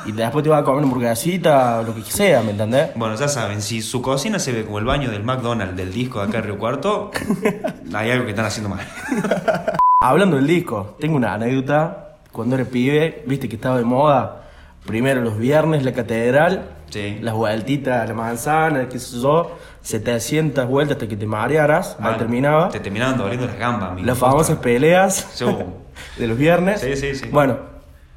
y 0.05 0.11
después 0.11 0.43
te 0.43 0.49
vas 0.49 0.61
a 0.61 0.63
comer 0.63 0.83
una 0.83 0.87
hamburguesita 0.87 1.79
o 1.79 1.83
lo 1.83 1.95
que 1.95 2.03
sea, 2.03 2.43
¿me 2.43 2.51
entendés? 2.51 2.91
Bueno, 2.95 3.15
ya 3.15 3.27
saben, 3.27 3.61
si 3.63 3.81
su 3.81 4.01
cocina 4.01 4.37
se 4.37 4.51
ve 4.51 4.63
como 4.63 4.77
el 4.77 4.85
baño 4.85 5.09
del 5.09 5.23
McDonald's 5.23 5.75
del 5.75 5.91
disco 5.91 6.19
de 6.19 6.27
acá 6.27 6.37
en 6.37 6.43
Río 6.43 6.59
Cuarto, 6.59 7.09
hay 7.93 8.11
algo 8.11 8.25
que 8.25 8.31
están 8.31 8.45
haciendo 8.45 8.69
mal. 8.69 8.85
Hablando 10.01 10.35
del 10.35 10.47
disco, 10.47 10.95
tengo 10.99 11.15
una 11.15 11.33
anécdota. 11.33 12.17
Cuando 12.31 12.55
era 12.55 12.65
pibe, 12.65 13.23
viste 13.25 13.47
que 13.49 13.55
estaba 13.55 13.77
de 13.77 13.85
moda. 13.85 14.43
Primero 14.85 15.21
los 15.21 15.37
viernes 15.37 15.83
la 15.83 15.93
catedral, 15.93 16.69
Sí. 16.93 17.17
las 17.21 17.33
vueltitas 17.33 18.07
la 18.07 18.13
manzana, 18.13 18.87
qué 18.87 18.99
sé 18.99 19.19
yo, 19.19 19.57
700 19.81 20.67
vueltas 20.67 20.95
hasta 20.97 21.07
que 21.07 21.15
te 21.17 21.25
marearas, 21.25 21.95
ahí 21.99 22.03
Mal. 22.03 22.17
terminaba. 22.17 22.69
Te 22.69 22.79
terminaban 22.79 23.17
doliendo 23.17 23.47
las 23.47 23.57
gambas. 23.57 24.01
Las 24.01 24.17
famosas 24.17 24.57
peleas 24.57 25.15
Sí. 25.33 25.45
de 26.17 26.27
los 26.27 26.37
viernes. 26.37 26.81
Sí, 26.81 26.95
sí, 26.95 27.15
sí. 27.15 27.27
Bueno, 27.31 27.57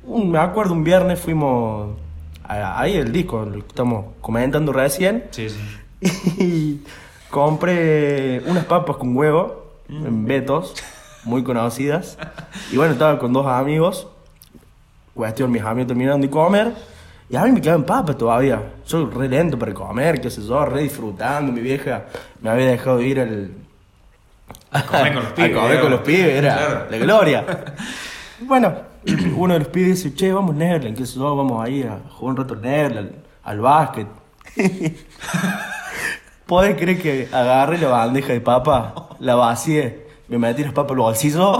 un- 0.05 0.31
me 0.31 0.39
acuerdo 0.39 0.73
un 0.75 0.85
viernes 0.85 1.19
fuimos 1.19 1.97
a- 2.45 2.81
ahí 2.81 2.97
el 2.97 3.11
disco, 3.13 3.45
lo 3.45 3.53
que 3.63 3.69
estamos 3.69 4.07
comentando 4.21 4.73
recién, 4.73 5.25
Sí, 5.31 5.49
sí. 5.49 5.59
y 6.39 6.81
compré 7.31 8.43
unas 8.47 8.65
papas 8.67 8.97
con 8.97 9.17
huevo 9.17 9.65
Mm. 9.89 10.07
en 10.07 10.25
Betos, 10.27 10.75
muy 11.25 11.43
conocidas. 11.45 12.19
Y 12.73 12.77
bueno, 12.77 12.93
estaba 12.95 13.19
con 13.19 13.33
dos 13.33 13.47
amigos. 13.47 14.09
Cuestión, 15.15 15.51
mis 15.51 15.63
amigos 15.63 15.87
terminaron 15.89 16.21
de 16.21 16.29
comer. 16.29 16.73
Y 17.29 17.37
a 17.37 17.43
mí 17.43 17.51
me 17.53 17.61
quedaban 17.61 17.85
papas 17.85 18.17
todavía. 18.17 18.63
Yo 18.87 19.07
re 19.11 19.29
lento 19.29 19.59
para 19.59 19.75
comer, 19.75 20.21
qué 20.21 20.31
sé 20.31 20.43
yo, 20.47 20.65
re 20.65 20.83
disfrutando. 20.83 21.51
Mi 21.53 21.61
vieja 21.61 22.05
me 22.41 22.51
había 22.51 22.67
dejado 22.67 23.01
ir 23.01 23.19
al, 23.21 23.51
A 24.71 24.83
comer 24.85 25.15
con 25.15 25.23
los 25.25 25.33
pibes. 25.35 25.57
a 25.57 25.61
comer 25.61 25.81
con 25.81 25.91
los 25.91 26.01
pibes, 26.03 26.35
era 26.39 26.55
Claro. 26.57 26.87
la 26.91 26.97
gloria. 26.99 27.45
bueno, 28.41 28.75
uno 29.37 29.55
de 29.55 29.59
los 29.61 29.69
pibes 29.69 30.03
dice, 30.05 30.15
che, 30.15 30.33
vamos 30.33 30.55
Nerland, 30.55 30.97
qué 30.97 31.05
sé 31.07 31.17
yo, 31.19 31.35
vamos 31.35 31.65
ahí 31.65 31.83
a 31.83 31.99
jugar 32.11 32.31
un 32.31 32.37
rato 32.37 32.55
Nerland, 32.57 33.11
al 33.43 33.61
básquet. 33.61 34.07
¿Podés 36.47 36.77
creer 36.77 37.03
que 37.03 37.29
agarré 37.33 37.77
la 37.79 37.89
bandeja 37.89 38.33
de 38.33 38.41
papa, 38.41 39.09
la 39.19 39.35
vacié, 39.35 40.07
me 40.29 40.39
metí 40.39 40.63
las 40.63 40.73
papas 40.73 40.93
en 40.93 40.97
los 40.99 41.07
bolsillos 41.07 41.59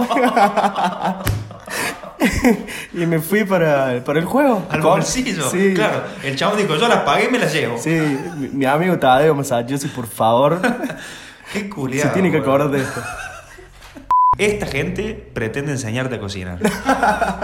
y 2.93 3.05
me 3.05 3.19
fui 3.19 3.43
para, 3.43 4.03
para 4.03 4.19
el 4.19 4.25
juego? 4.25 4.65
Al 4.69 4.81
bolsillo. 4.81 5.49
Sí. 5.49 5.73
Claro. 5.73 6.03
El 6.23 6.35
chabón 6.35 6.57
dijo, 6.57 6.75
yo 6.75 6.87
las 6.87 6.99
pagué 7.01 7.25
y 7.25 7.31
me 7.31 7.39
las 7.39 7.53
llevo. 7.53 7.77
Sí, 7.77 7.89
mi, 8.37 8.49
mi 8.49 8.65
amigo 8.65 8.97
Tadeo 8.97 9.33
Massachusetts, 9.35 9.93
por 9.93 10.07
favor, 10.07 10.59
Qué 11.53 11.69
culiado. 11.69 12.09
se 12.09 12.13
tiene 12.13 12.31
que 12.31 12.37
acordar 12.37 12.69
de 12.69 12.79
esto. 12.81 13.01
Esta 14.37 14.67
gente 14.67 15.13
pretende 15.33 15.71
enseñarte 15.71 16.15
a 16.15 16.19
cocinar. 16.19 16.59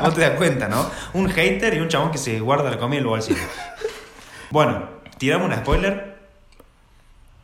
No 0.02 0.12
te 0.14 0.22
das 0.22 0.32
cuenta, 0.32 0.68
¿no? 0.68 0.86
Un 1.14 1.28
hater 1.28 1.74
y 1.74 1.80
un 1.80 1.88
chabón 1.88 2.12
que 2.12 2.20
se 2.20 2.40
guarda 2.40 2.70
la 2.70 2.78
comida 2.78 3.00
en 3.00 3.04
el 3.06 3.10
bolsillo. 3.10 3.40
Bueno, 4.52 4.90
tiramos 5.18 5.48
una 5.48 5.58
spoiler. 5.58 6.13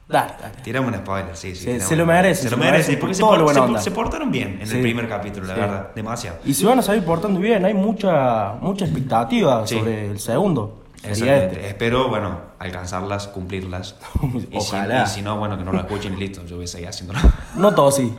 Dale, 0.10 0.34
dale. 0.42 0.56
Tiramos 0.64 0.92
un 0.92 0.98
spoiler, 1.00 1.38
sí, 1.38 1.56
sí. 1.56 1.66
Se- 1.66 1.80
se 1.80 1.96
lo 1.96 2.04
un- 2.04 2.08
merece, 2.10 2.42
Se 2.42 2.50
se 2.50 2.56
lo 2.56 2.58
lo 2.58 2.64
merece, 2.64 2.88
merece, 2.90 2.98
porque 3.00 3.14
se, 3.14 3.20
todo 3.22 3.32
lo 3.34 3.38
por- 3.38 3.44
buena 3.46 3.60
se- 3.62 3.66
onda. 3.68 3.82
se 3.82 3.92
portaron 3.92 4.32
bien 4.32 4.58
en 4.60 4.68
Sí. 4.68 4.76
el 4.78 4.82
primer 4.82 5.08
capítulo, 5.08 5.46
la 5.46 5.54
Sí. 5.54 5.60
verdad. 5.62 5.90
Demasiado. 5.96 6.38
Y 6.46 6.54
se 6.56 6.66
van 6.66 6.80
a 6.80 6.82
salir 6.82 7.04
portando 7.06 7.40
bien, 7.40 7.64
hay 7.64 7.76
mucha, 7.76 8.54
mucha 8.60 8.86
expectativa 8.86 9.66
Sí. 9.68 9.78
sobre 9.78 10.08
el 10.10 10.20
segundo. 10.20 10.82
Exactamente. 11.04 11.56
este. 11.58 11.68
Espero, 11.70 12.10
bueno, 12.10 12.40
alcanzarlas, 12.60 13.28
cumplirlas. 13.28 13.96
Y 14.24 14.42
si, 14.42 14.58
Ojalá. 14.58 15.04
y 15.04 15.08
si 15.08 15.22
no, 15.22 15.38
bueno, 15.38 15.58
que 15.58 15.64
no 15.64 15.72
lo 15.72 15.80
escuchen 15.80 16.14
y 16.14 16.18
listo. 16.18 16.44
Yo 16.46 16.56
voy 16.58 16.66
a 16.66 16.68
seguir 16.68 16.88
haciéndolo. 16.90 17.20
No 17.56 17.74
todo 17.76 17.92
sí, 17.92 18.14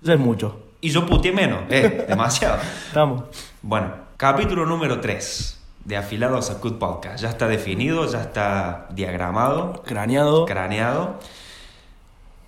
ya 0.00 0.14
es 0.14 0.18
mucho. 0.20 0.60
Y 0.80 0.88
yo 0.90 1.06
puteé 1.06 1.30
menos, 1.32 1.60
eh, 1.70 2.06
demasiado. 2.08 2.56
Estamos. 2.88 3.24
Bueno, 3.62 3.88
capítulo 4.16 4.66
número 4.66 4.98
3 5.00 5.60
de 5.84 5.96
Afilados 5.96 6.50
a 6.50 6.54
Good 6.54 6.74
Podcast. 6.74 7.20
Ya 7.22 7.28
está 7.28 7.46
definido, 7.48 8.06
ya 8.10 8.20
está 8.22 8.86
diagramado, 8.90 9.82
Craneado. 9.84 10.46
craneado. 10.46 11.18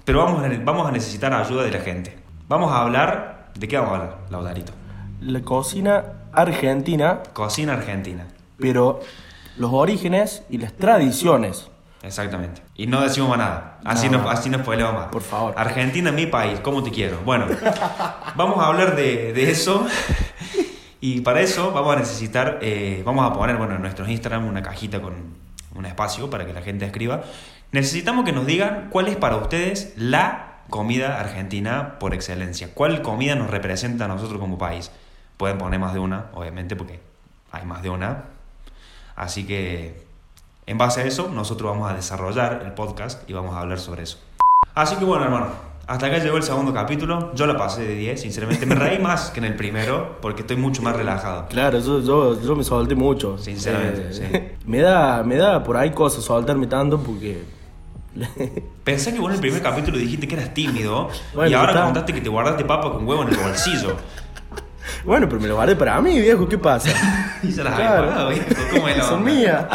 Pero 0.05 0.25
vamos 0.25 0.45
a, 0.45 0.49
vamos 0.65 0.89
a 0.89 0.93
necesitar 0.93 1.33
ayuda 1.35 1.65
de 1.65 1.71
la 1.73 1.81
gente. 1.81 2.17
Vamos 2.49 2.73
a 2.73 2.81
hablar. 2.83 3.49
¿De 3.55 3.67
qué 3.69 3.77
vamos 3.77 3.93
a 3.93 3.97
hablar, 3.97 4.17
Laudarito? 4.31 4.73
La 5.21 5.41
cocina 5.43 6.05
argentina, 6.33 7.21
Cocina 7.33 7.73
argentina. 7.73 8.27
pero 8.59 9.01
los 9.57 9.73
orígenes 9.73 10.43
y 10.51 10.59
las 10.59 10.73
tradiciones. 10.75 11.69
Exactamente. 12.03 12.63
Y 12.77 12.87
no 12.87 13.01
decimos 13.01 13.31
más 13.31 13.39
nada. 13.39 13.79
Así 13.85 14.09
No. 14.09 14.19
no, 14.19 14.31
así 14.31 14.49
no 14.51 14.59
spoileo 14.59 14.93
más. 14.93 15.07
Por 15.07 15.23
favor. 15.23 15.55
Argentina, 15.57 16.13
mi 16.13 16.27
país, 16.27 16.61
¿cómo 16.61 16.83
te 16.83 16.91
quiero? 16.91 17.19
Bueno, 17.25 17.47
vamos 18.37 18.59
a 18.63 18.67
hablar 18.67 18.95
de, 18.95 19.33
de 19.33 19.51
eso. 19.51 19.87
Y 21.07 21.21
para 21.21 21.41
eso 21.41 21.71
vamos 21.71 21.95
a 21.95 22.01
necesitar, 22.01 22.59
eh, 22.63 23.01
vamos 23.07 23.25
a 23.25 23.33
poner, 23.33 23.57
bueno, 23.59 23.77
en 23.77 23.81
nuestros 23.81 24.09
Instagram 24.09 24.45
una 24.49 24.61
cajita 24.61 25.01
con 25.01 25.15
un 25.77 25.87
espacio 25.87 26.29
para 26.29 26.45
que 26.45 26.53
la 26.53 26.63
gente 26.63 26.85
escriba. 26.85 27.23
Necesitamos 27.71 28.25
que 28.25 28.33
nos 28.33 28.45
digan 28.45 28.89
cuál 28.91 29.07
es 29.07 29.15
para 29.15 29.37
ustedes 29.37 29.95
la 29.97 30.63
comida 30.69 31.21
argentina 31.21 32.01
por 32.01 32.13
excelencia. 32.13 32.71
¿Cuál 32.75 33.03
comida 33.03 33.37
nos 33.37 33.51
representa 33.51 34.07
a 34.07 34.09
nosotros 34.09 34.41
como 34.41 34.59
país? 34.59 34.91
Pueden 35.37 35.59
poner 35.59 35.79
más 35.79 35.95
de 35.95 36.01
una, 36.01 36.27
obviamente, 36.35 36.75
porque 36.75 36.99
hay 37.53 37.65
más 37.65 37.85
de 37.85 37.91
una. 37.91 38.25
Así 39.15 39.47
que, 39.47 40.05
en 40.67 40.77
base 40.77 41.03
a 41.03 41.05
eso, 41.05 41.31
nosotros 41.33 41.71
vamos 41.71 41.89
a 41.89 41.95
desarrollar 41.95 42.63
el 42.65 42.73
podcast 42.73 43.31
y 43.31 43.33
vamos 43.33 43.55
a 43.55 43.61
hablar 43.61 43.79
sobre 43.79 44.03
eso. 44.03 44.19
Así 44.75 44.97
que 44.97 45.05
bueno, 45.05 45.23
hermano, 45.23 45.51
hasta 45.87 46.07
acá 46.07 46.19
llegó 46.19 46.37
el 46.37 46.43
segundo 46.43 46.73
capítulo. 46.75 47.33
Yo 47.35 47.47
la 47.47 47.57
pasé 47.57 47.83
de 47.83 47.95
10, 47.95 48.21
sinceramente. 48.21 48.67
Me 48.67 48.75
reí 48.75 48.99
más 48.99 49.31
que 49.31 49.39
en 49.41 49.45
el 49.47 49.55
primero 49.55 50.19
porque 50.21 50.41
estoy 50.43 50.57
mucho 50.57 50.83
más 50.83 50.97
relajado. 50.97 51.47
Claro, 51.49 51.79
yo, 51.79 52.01
yo, 52.01 52.41
yo 52.43 52.57
me 52.57 52.65
solté 52.65 52.95
mucho. 52.95 53.39
Sinceramente, 53.39 54.13
sí. 54.13 54.23
Me 54.67 54.81
da, 54.81 55.23
me 55.23 55.37
da 55.37 55.63
por 55.63 55.77
ahí 55.77 55.91
cosas 55.93 56.25
soltarme 56.25 56.67
tanto 56.67 56.99
porque. 57.01 57.43
Pensé 58.85 59.13
que 59.13 59.21
vos 59.21 59.29
en 59.29 59.35
el 59.35 59.41
primer 59.41 59.63
capítulo 59.63 59.99
dijiste 59.99 60.27
que 60.27 60.37
eras 60.37 60.55
tímido 60.55 61.09
Bueno, 61.35 61.51
y 61.51 61.55
ahora 61.55 61.73
está. 61.73 61.85
contaste 61.85 62.15
que 62.15 62.21
te 62.23 62.29
guardaste 62.31 62.65
papa 62.65 62.91
con 62.93 63.07
huevo 63.07 63.23
en 63.23 63.29
el 63.29 63.37
bolsillo. 63.37 63.97
bueno, 65.05 65.29
pero 65.29 65.41
me 65.41 65.49
lo 65.49 65.55
guardé 65.57 65.77
para 65.77 66.01
mí, 66.01 66.19
viejo, 66.21 66.49
¿qué 66.49 66.57
pasa? 66.59 66.89
Y 67.43 67.53
se 67.53 67.63
las 67.63 67.75
Claro. 67.75 67.99
había 68.05 68.09
pagado, 68.11 68.29
viejo. 68.31 68.47
¿Cómo 68.73 68.89
es 68.89 68.97
la 68.97 69.05
Son 69.09 69.19
onda? 69.19 69.31
mías. 69.31 69.67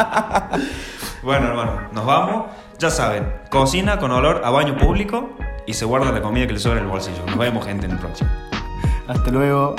Bueno, 1.22 1.46
hermano, 1.48 1.80
nos 1.92 2.04
vamos. 2.04 2.46
Ya 2.78 2.90
saben, 2.90 3.32
cocina 3.48 3.98
con 3.98 4.10
olor 4.10 4.42
a 4.44 4.50
baño 4.50 4.76
público 4.76 5.30
y 5.66 5.74
se 5.74 5.84
guarda 5.84 6.12
la 6.12 6.22
comida 6.22 6.46
que 6.46 6.54
le 6.54 6.58
sobra 6.58 6.78
en 6.78 6.84
el 6.84 6.90
bolsillo. 6.90 7.24
Nos 7.26 7.38
vemos, 7.38 7.64
gente, 7.64 7.86
en 7.86 7.92
el 7.92 7.98
próximo. 7.98 8.30
Hasta 9.06 9.30
luego. 9.30 9.76